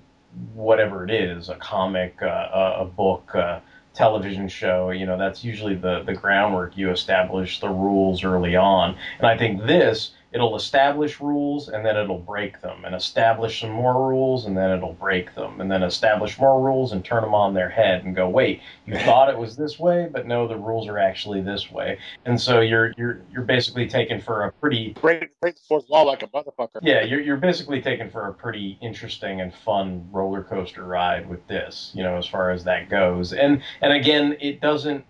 [0.55, 5.74] whatever it is a comic uh, a, book a television show you know that's usually
[5.74, 6.76] the the groundwork.
[6.76, 8.97] You establish the rules early on.
[9.18, 13.70] And i think this it'll establish rules and then it'll break them and establish some
[13.70, 17.35] more rules and then it'll break them and then establish more rules and turn them
[17.35, 20.57] on their head and go wait you thought it was this way but no the
[20.57, 24.93] rules are actually this way and so you're you're you're basically taken for a pretty
[25.01, 26.80] Break, break the fourth wall like a motherfucker.
[26.82, 31.47] yeah, you're you're basically taken for a pretty interesting and fun roller coaster ride with
[31.47, 33.32] this, you know, as far as that goes.
[33.32, 35.05] And and again, it doesn't.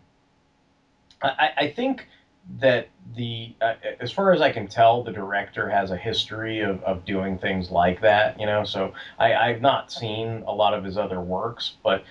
[1.23, 2.07] I, I think
[2.61, 6.83] that the uh, as far as I can tell, the director has a history of,
[6.83, 8.65] of doing things like that, you know.
[8.65, 12.05] So I, I've not seen a lot of his other works, but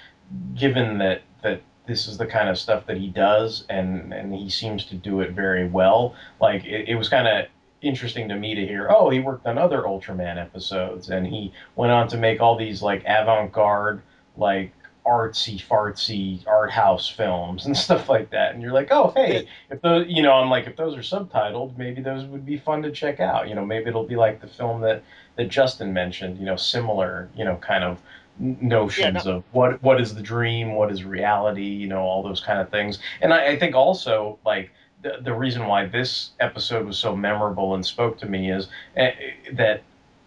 [0.55, 4.49] given that that this is the kind of stuff that he does, and and he
[4.49, 6.15] seems to do it very well.
[6.39, 7.47] Like it, it was kind of
[7.81, 11.91] interesting to me to hear, oh, he worked on other Ultraman episodes, and he went
[11.91, 14.01] on to make all these like avant-garde,
[14.38, 14.71] like
[15.06, 18.54] artsy fartsy art house films and stuff like that.
[18.54, 21.78] And you're like, oh, hey, if those, you know, I'm like, if those are subtitled,
[21.78, 23.47] maybe those would be fun to check out.
[23.49, 25.04] You know, maybe it'll be like the film that
[25.36, 26.39] that Justin mentioned.
[26.39, 27.99] You know, similar, you know, kind of
[28.39, 32.60] notions of what what is the dream, what is reality, you know, all those kind
[32.60, 32.99] of things.
[33.22, 37.76] And I, I think also like the, the reason why this episode was so memorable
[37.76, 39.12] and spoke to me is eh,
[39.51, 39.84] that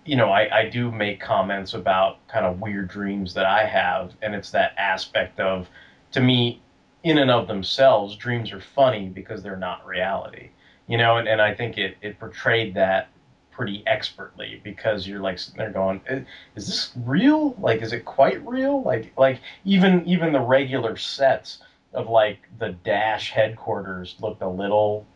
[0.07, 4.12] you know I, I do make comments about kind of weird dreams that I have,
[4.22, 5.68] and it's that aspect of
[6.12, 6.62] to me
[7.02, 10.50] in and of themselves dreams are funny because they're not reality.
[10.86, 13.09] You know and, and I think it, it portrayed that
[13.50, 16.20] pretty expertly because you're like sitting there going "Eh,
[16.54, 17.54] is this real?
[17.59, 18.82] Like is it quite real?
[18.82, 21.59] Like like even even the regular sets
[21.92, 25.07] of like the dash headquarters looked a little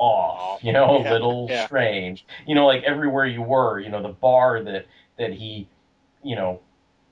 [0.00, 1.66] off you know Yeah, a little yeah.
[1.66, 2.24] strange.
[2.46, 4.86] You know like everywhere you were you know the bar that
[5.18, 5.68] that he
[6.22, 6.60] you know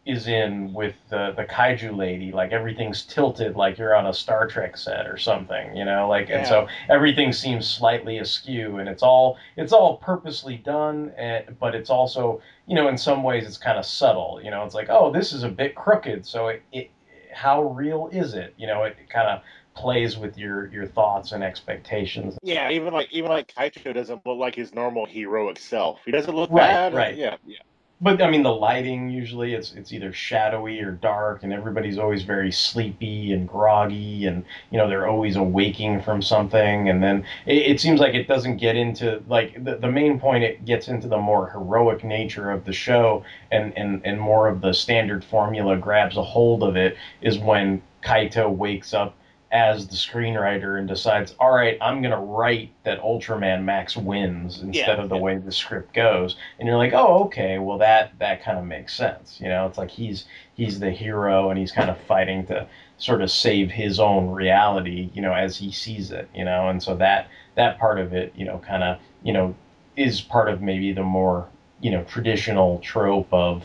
[0.06, 4.46] is in with the the kaiju lady like everything's tilted like you're on a star
[4.46, 9.02] trek set or something you know like and so everything seems slightly askew and it's
[9.02, 13.58] all it's all purposely done and, but it's also you know in some ways it's
[13.58, 16.62] kind of subtle you know it's like oh this is a bit crooked so it,
[16.72, 16.90] it
[17.38, 18.54] how real is it?
[18.56, 19.42] You know it, kind of
[19.78, 24.38] plays with your your thoughts and expectations Yeah, even like even like Kaito doesn't look
[24.38, 26.00] like his normal heroic self.
[26.06, 26.94] He doesn't look Right, bad.
[26.94, 27.18] right.
[27.18, 27.58] Yeah, yeah.
[28.00, 32.22] but I mean the lighting usually it's it's either shadowy or dark and everybody's always
[32.24, 37.56] very sleepy and groggy and you know they're always awaking from something and then it,
[37.72, 41.08] it seems like it doesn't get into like the, the main point it gets into
[41.08, 45.76] the more heroic nature of the show and, and and more of the standard formula
[45.76, 49.16] grabs a hold of it is when Kaito wakes up
[49.50, 54.60] as the screenwriter and decides, all right, I'm going to write that Ultraman Max wins
[54.60, 55.22] instead Yeah, of the yeah.
[55.22, 56.36] way the script goes.
[56.58, 59.40] And you're like, oh, okay, well that that kind of makes sense.
[59.40, 62.66] You know, it's like he's he's the hero and he's kind of fighting to
[62.98, 66.68] sort of save his own reality, you know, as he sees it, you know.
[66.68, 69.54] And so that that part of it, you know, kind of, you know,
[69.96, 71.48] is part of maybe the more,
[71.80, 73.64] you know, traditional trope of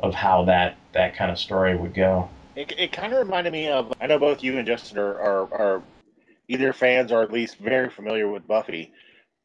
[0.00, 2.28] of how that that kind of story would go.
[2.56, 3.92] It, it kind of reminded me of.
[4.00, 5.82] I know both you and Justin are, are, are
[6.48, 8.92] either fans or at least very familiar with Buffy.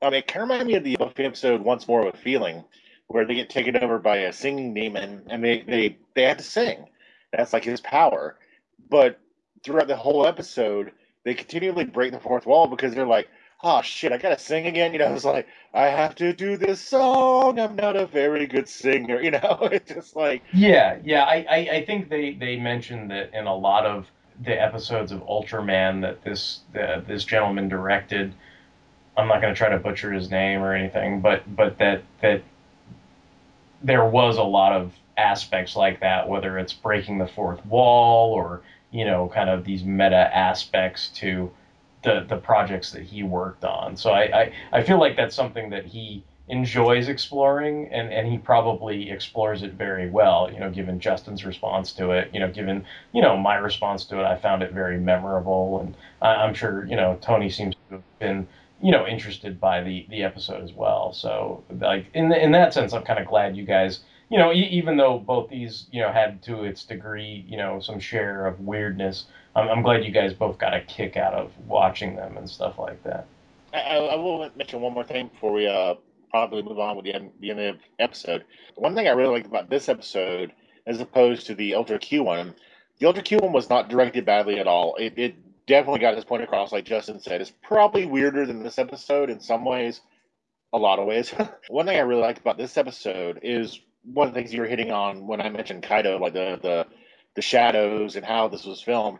[0.02, 2.64] Um, it kind of reminded me of the Buffy episode "Once More with Feeling,"
[3.08, 6.44] where they get taken over by a singing demon and they they they have to
[6.44, 6.86] sing.
[7.34, 8.38] That's like his power.
[8.90, 9.20] But
[9.64, 10.92] throughout the whole episode,
[11.24, 13.28] they continually break the fourth wall because they're like,
[13.64, 16.82] "Oh shit, I gotta sing again." You know, it's like I have to do this
[16.82, 17.60] song.
[17.60, 19.22] I'm not a very good singer.
[19.30, 21.24] You know, it's just like Yeah, yeah.
[21.24, 24.08] I, I, I think they, they mentioned that in a lot of
[24.44, 28.34] the episodes of Ultraman that this the, this gentleman directed.
[29.18, 32.42] I'm not going to try to butcher his name or anything, but but that that
[33.84, 38.62] there was a lot of aspects like that, whether it's breaking the fourth wall or
[38.92, 41.52] you know, kind of these meta aspects to
[42.04, 43.98] the the projects that he worked on.
[43.98, 48.38] So I, I, I feel like that's something that he enjoys exploring and, and he
[48.38, 52.84] probably explores it very well, you know, given Justin's response to it, you know, given,
[53.12, 56.86] you know, my response to it, I found it very memorable and I, I'm sure,
[56.86, 58.48] you know, Tony seems to have been,
[58.82, 61.14] you know, interested by the, the episode as well.
[61.14, 64.52] So like in the, in that sense, I'm kind of glad you guys, you know,
[64.52, 68.48] e- even though both these, you know, had to its degree, you know, some share
[68.48, 69.26] of weirdness,
[69.56, 72.78] I'm, I'm glad you guys both got a kick out of watching them and stuff
[72.78, 73.26] like that.
[73.74, 75.96] I, I will mention one more thing before we uh,
[76.30, 78.44] probably move on with the end, the end of the episode.
[78.76, 80.52] One thing I really liked about this episode,
[80.88, 82.56] as opposed to the Ultra Q one,
[83.00, 84.96] the Ultra Q one was not directed badly at all.
[84.96, 85.36] It, it
[85.68, 87.42] definitely got its point across, like Justin said.
[87.42, 90.02] It's probably weirder than this episode in some ways,
[90.74, 91.34] a lot of ways.
[91.70, 94.68] one thing I really liked about this episode is one of the things you were
[94.68, 96.88] hitting on when I mentioned Kaito, like the the,
[97.36, 99.20] the shadows and how this was filmed.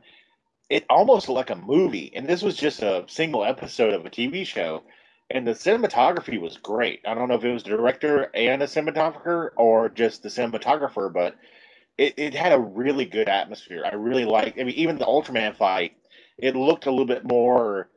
[0.70, 4.10] It almost looked like a movie, and this was just a single episode of a
[4.10, 4.84] TV show
[5.32, 7.02] and the cinematography was great.
[7.06, 11.12] I don't know if it was the director and the cinematographer or just the cinematographer,
[11.14, 11.36] but
[11.98, 13.84] it, it had a really good atmosphere.
[13.86, 14.60] I really liked.
[14.60, 15.94] I mean, even the Ultraman fight,
[16.38, 17.90] it looked a little bit more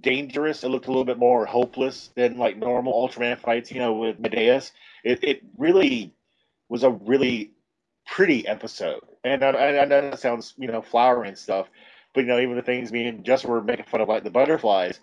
[0.00, 0.62] dangerous.
[0.62, 3.72] It looked a little bit more hopeless than like normal Ultraman fights.
[3.72, 4.70] You know, with Medeus,
[5.02, 6.14] it it really
[6.68, 7.50] was a really
[8.06, 9.00] pretty episode.
[9.24, 11.66] And I, I, I know that sounds you know flowery and stuff,
[12.14, 14.30] but you know even the things me and Justin were making fun of like the
[14.30, 15.00] butterflies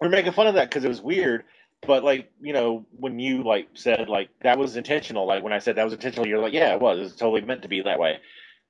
[0.00, 1.44] we're making fun of that because it was weird.
[1.86, 5.58] But like you know, when you like said like that was intentional, like when I
[5.58, 6.98] said that was intentional, you're like, yeah, it was.
[6.98, 8.18] It's totally meant to be that way.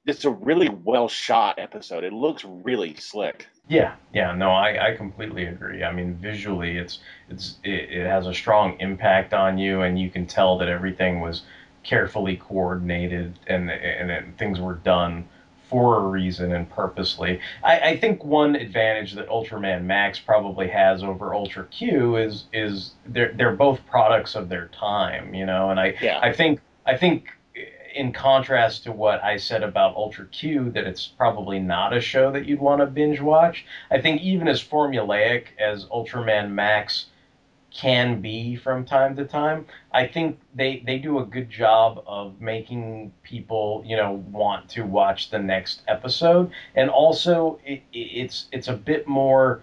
[0.07, 2.05] It's a really well shot episode.
[2.05, 3.49] It looks really slick.
[3.68, 5.84] Yeah, yeah, no, I, I completely agree.
[5.84, 10.11] I mean, visually, it's it's it, it has a strong impact on you, and you
[10.11, 11.43] can tell that everything was
[11.82, 15.28] carefully coordinated and and, and things were done
[15.70, 17.40] for a reason and purposely.
[17.62, 22.92] I, I, think one advantage that Ultraman Max probably has over Ultra Q is is
[23.06, 25.70] they're they're both products of their time, you know.
[25.70, 26.18] And I yeah.
[26.20, 27.28] I think I think
[27.94, 32.30] in contrast to what I said about Ultra Q, that it's probably not a show
[32.32, 33.64] that you'd want to binge watch.
[33.90, 37.06] I think even as formulaic as Ultraman Max
[37.72, 39.66] can be from time to time.
[39.92, 44.82] I think they they do a good job of making people you know want to
[44.82, 49.62] watch the next episode, and also it, it's it's a bit more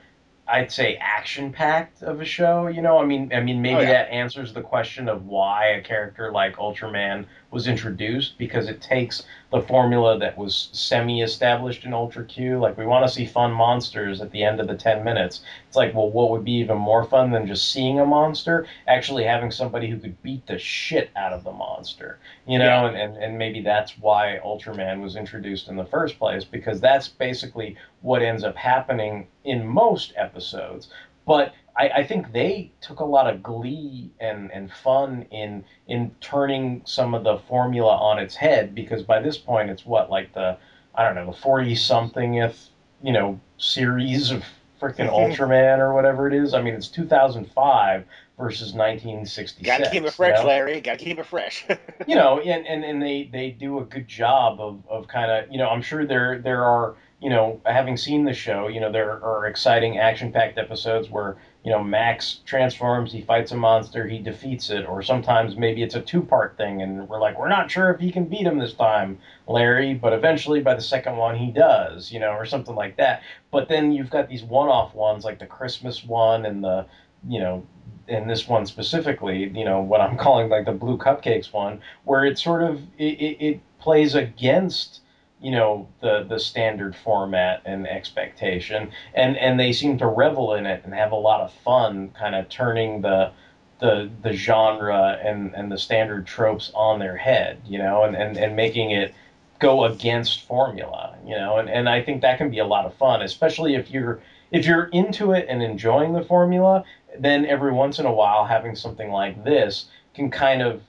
[0.50, 2.68] I'd say action packed of a show.
[2.68, 3.92] You know, I mean, I mean, maybe oh, yeah.
[3.92, 9.24] that answers the question of why a character like Ultraman was introduced because it takes
[9.52, 12.60] the formula that was semi established in Ultra Q.
[12.60, 15.42] Like, we want to see fun monsters at the end of the 10 minutes.
[15.78, 18.68] Like, well, what would be even more fun than just seeing a monster?
[18.88, 22.66] Actually, having somebody who could beat the shit out of the monster, you know?
[22.66, 22.88] Yeah.
[22.88, 27.08] And, and, and maybe that's why Ultraman was introduced in the first place because that's
[27.08, 30.90] basically what ends up happening in most episodes.
[31.26, 36.12] But I, I, think they took a lot of glee and, and fun in in
[36.22, 40.34] turning some of the formula on its head because by this point it's what like
[40.34, 40.58] the
[40.96, 42.70] I don't know the forty something if
[43.04, 44.44] you know series of
[44.80, 45.34] freaking mm-hmm.
[45.34, 46.54] Ultraman or whatever it is.
[46.54, 48.06] I mean it's two thousand five
[48.38, 49.78] versus nineteen sixty six.
[49.78, 50.50] Gotta keep it fresh, you know?
[50.50, 50.82] Larry.
[50.82, 51.66] Gotta keep it fresh.
[52.08, 55.52] you know, and, and, and they, they do a good job of, of kind of
[55.52, 58.92] you know I'm sure there there are you know, having seen the show, you know,
[58.92, 64.08] there are exciting action packed episodes where, you know, Max transforms, he fights a monster,
[64.08, 67.50] he defeats it, or sometimes maybe it's a two part thing and we're like, we're
[67.50, 71.18] not sure if he can beat him this time, Larry, but eventually by the second
[71.18, 73.22] one he does, you know, or something like that.
[73.52, 76.86] But then you've got these one off ones like the Christmas one and the,
[77.28, 77.68] you know,
[78.08, 82.24] and this one specifically, you know, what I'm calling like the blue cupcakes one, where
[82.24, 85.02] it sort of it, it, it plays against
[85.42, 88.92] you know the the standard format and expectation.
[89.14, 92.36] And and they seem to revel in it and have a lot of fun kind
[92.36, 93.32] of turning the
[93.80, 98.38] the the genre and and the standard tropes on their head you know and and,
[98.38, 99.14] and making it
[99.60, 101.58] go against formula you know.
[101.58, 104.20] And, and i think that can be a lot of fun especially if you're
[104.52, 106.84] if you're into it and enjoying the formula
[107.20, 110.82] then every once in a while having something like this can kind of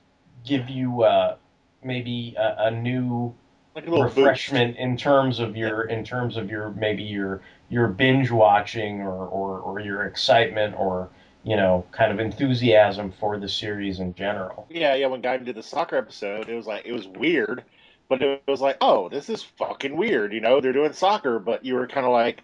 [0.45, 1.37] give you uh,
[1.83, 3.35] maybe a, a new
[3.87, 4.81] like refreshment boost.
[4.81, 9.59] in terms of your in terms of your maybe your your binge watching or, or,
[9.61, 11.11] or your excitement or
[11.45, 14.67] you know kind of enthusiasm for the series in general.
[14.71, 15.07] Yeah, yeah.
[15.07, 17.65] When Guy did the soccer episode, it was like it was weird,
[18.09, 20.33] but it was like, oh, this is fucking weird.
[20.33, 22.43] You know, they're doing soccer, but you were kind of like,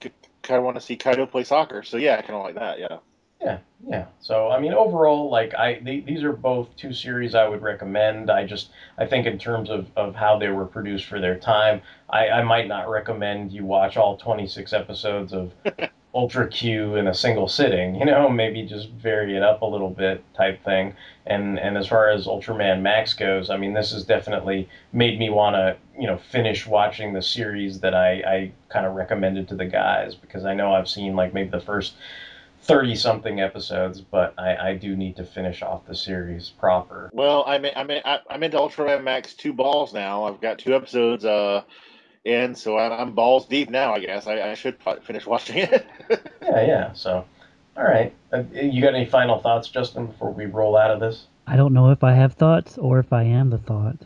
[0.00, 1.82] kind of want to see Kaito play soccer.
[1.82, 2.78] So yeah, kind of like that.
[2.78, 2.98] Yeah.
[3.44, 4.06] Yeah, yeah.
[4.20, 8.30] So I mean, overall, like I they, these are both two series I would recommend.
[8.30, 11.82] I just I think in terms of, of how they were produced for their time,
[12.08, 15.52] I, I might not recommend you watch all 26 episodes of
[16.14, 17.96] Ultra Q in a single sitting.
[17.96, 20.94] You know, maybe just vary it up a little bit, type thing.
[21.26, 25.28] And and as far as Ultraman Max goes, I mean, this has definitely made me
[25.28, 29.54] want to you know finish watching the series that I I kind of recommended to
[29.54, 31.94] the guys because I know I've seen like maybe the first
[32.64, 37.10] 30 something episodes, but I, I do need to finish off the series proper.
[37.12, 40.24] Well, I'm I'm I'm into Ultraman Max two balls now.
[40.24, 41.62] I've got two episodes uh
[42.24, 43.94] in, so I'm, I'm balls deep now.
[43.94, 45.86] I guess I, I should finish watching it.
[46.42, 46.92] yeah, yeah.
[46.94, 47.24] So,
[47.76, 48.14] all right.
[48.32, 51.26] Uh, you got any final thoughts, Justin, before we roll out of this?
[51.46, 53.98] I don't know if I have thoughts or if I am the thought.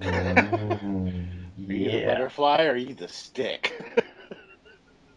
[0.00, 1.68] Mm, yeah.
[1.68, 3.82] Are you the butterfly or are you the stick?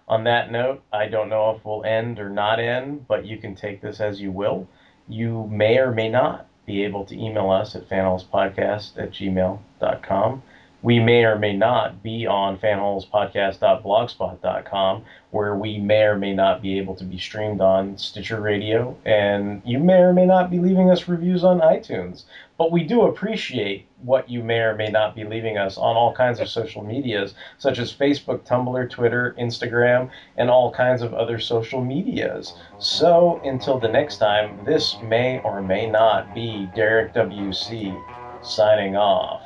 [0.08, 3.56] On that note, I don't know if we'll end or not end, but you can
[3.56, 4.68] take this as you will.
[5.08, 10.44] You may or may not be able to email us at fanholespodcast at gmail.com.
[10.84, 16.78] We may or may not be on fanholespodcast.blogspot.com, where we may or may not be
[16.78, 20.92] able to be streamed on Stitcher Radio, and you may or may not be leaving
[20.92, 22.26] us reviews on iTunes.
[22.60, 26.14] But we do appreciate what you may or may not be leaving us on all
[26.14, 31.40] kinds of social medias, such as Facebook, Tumblr, Twitter, Instagram, and all kinds of other
[31.40, 32.54] social medias.
[32.78, 39.42] So until the next time, this may or may not be Derek WC signing off.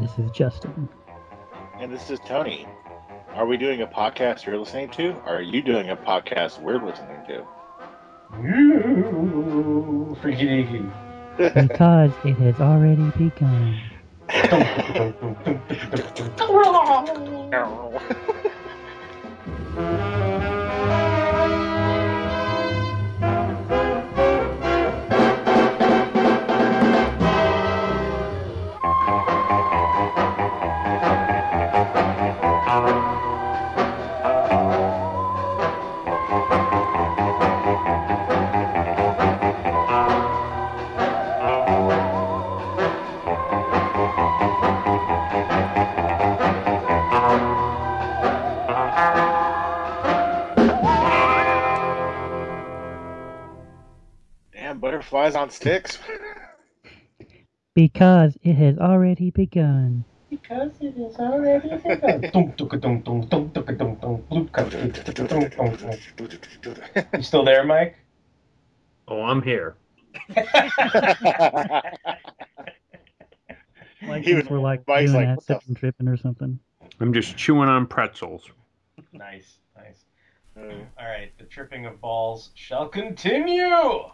[0.00, 0.88] This is Justin.
[1.78, 2.66] And this is Tony.
[3.34, 5.10] Are we doing a podcast you're listening to?
[5.26, 7.44] Or are you doing a podcast we're listening to?
[8.40, 11.07] Ooh, freaky deaky
[11.38, 13.80] because it has already begun.
[55.08, 55.98] flies on sticks?
[57.74, 60.04] because it has already begun.
[60.28, 62.30] Because it has already begun.
[67.14, 67.96] you still there, Mike?
[69.06, 69.76] Oh, I'm here.
[70.36, 70.46] like
[74.22, 76.58] he was, we're like Mike's doing like, acid and tripping or something.
[77.00, 78.50] I'm just chewing on pretzels.
[79.12, 80.04] Nice, nice.
[80.56, 80.62] Uh,
[80.98, 84.10] All right, the tripping of balls shall continue.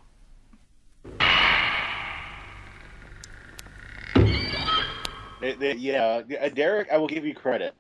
[5.44, 7.74] Yeah, uh, Derek, I will give you credit.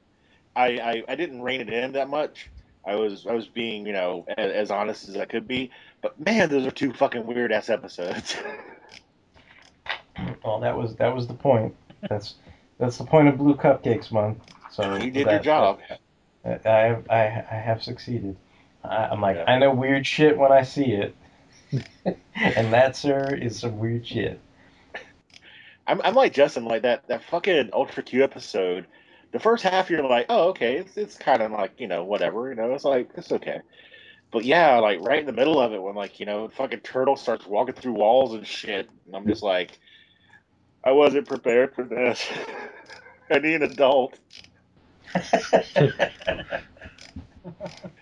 [0.54, 2.50] I, I, I didn't rein it in that much.
[2.86, 5.70] I was I was being you know as, as honest as I could be,
[6.02, 8.36] but man, those are two fucking weird ass episodes.
[10.44, 11.74] well, that was that was the point.
[12.10, 12.34] That's
[12.78, 14.38] that's the point of Blue Cupcakes Month.
[14.70, 15.80] So you did that, your job.
[16.44, 18.36] I have I, I have succeeded.
[18.84, 19.50] I, am like yeah.
[19.50, 21.16] I know weird shit when I see it,
[22.34, 24.40] and that sir is some weird shit.
[25.86, 28.86] I'm, I'm like Justin, like that that fucking Ultra Q episode.
[29.32, 32.48] The first half, you're like, oh, okay, it's, it's kind of like you know whatever,
[32.48, 33.60] you know, it's like it's okay.
[34.30, 37.16] But yeah, like right in the middle of it, when like you know fucking turtle
[37.16, 39.78] starts walking through walls and shit, and I'm just like,
[40.82, 42.26] I wasn't prepared for this.
[43.30, 44.18] I need an adult.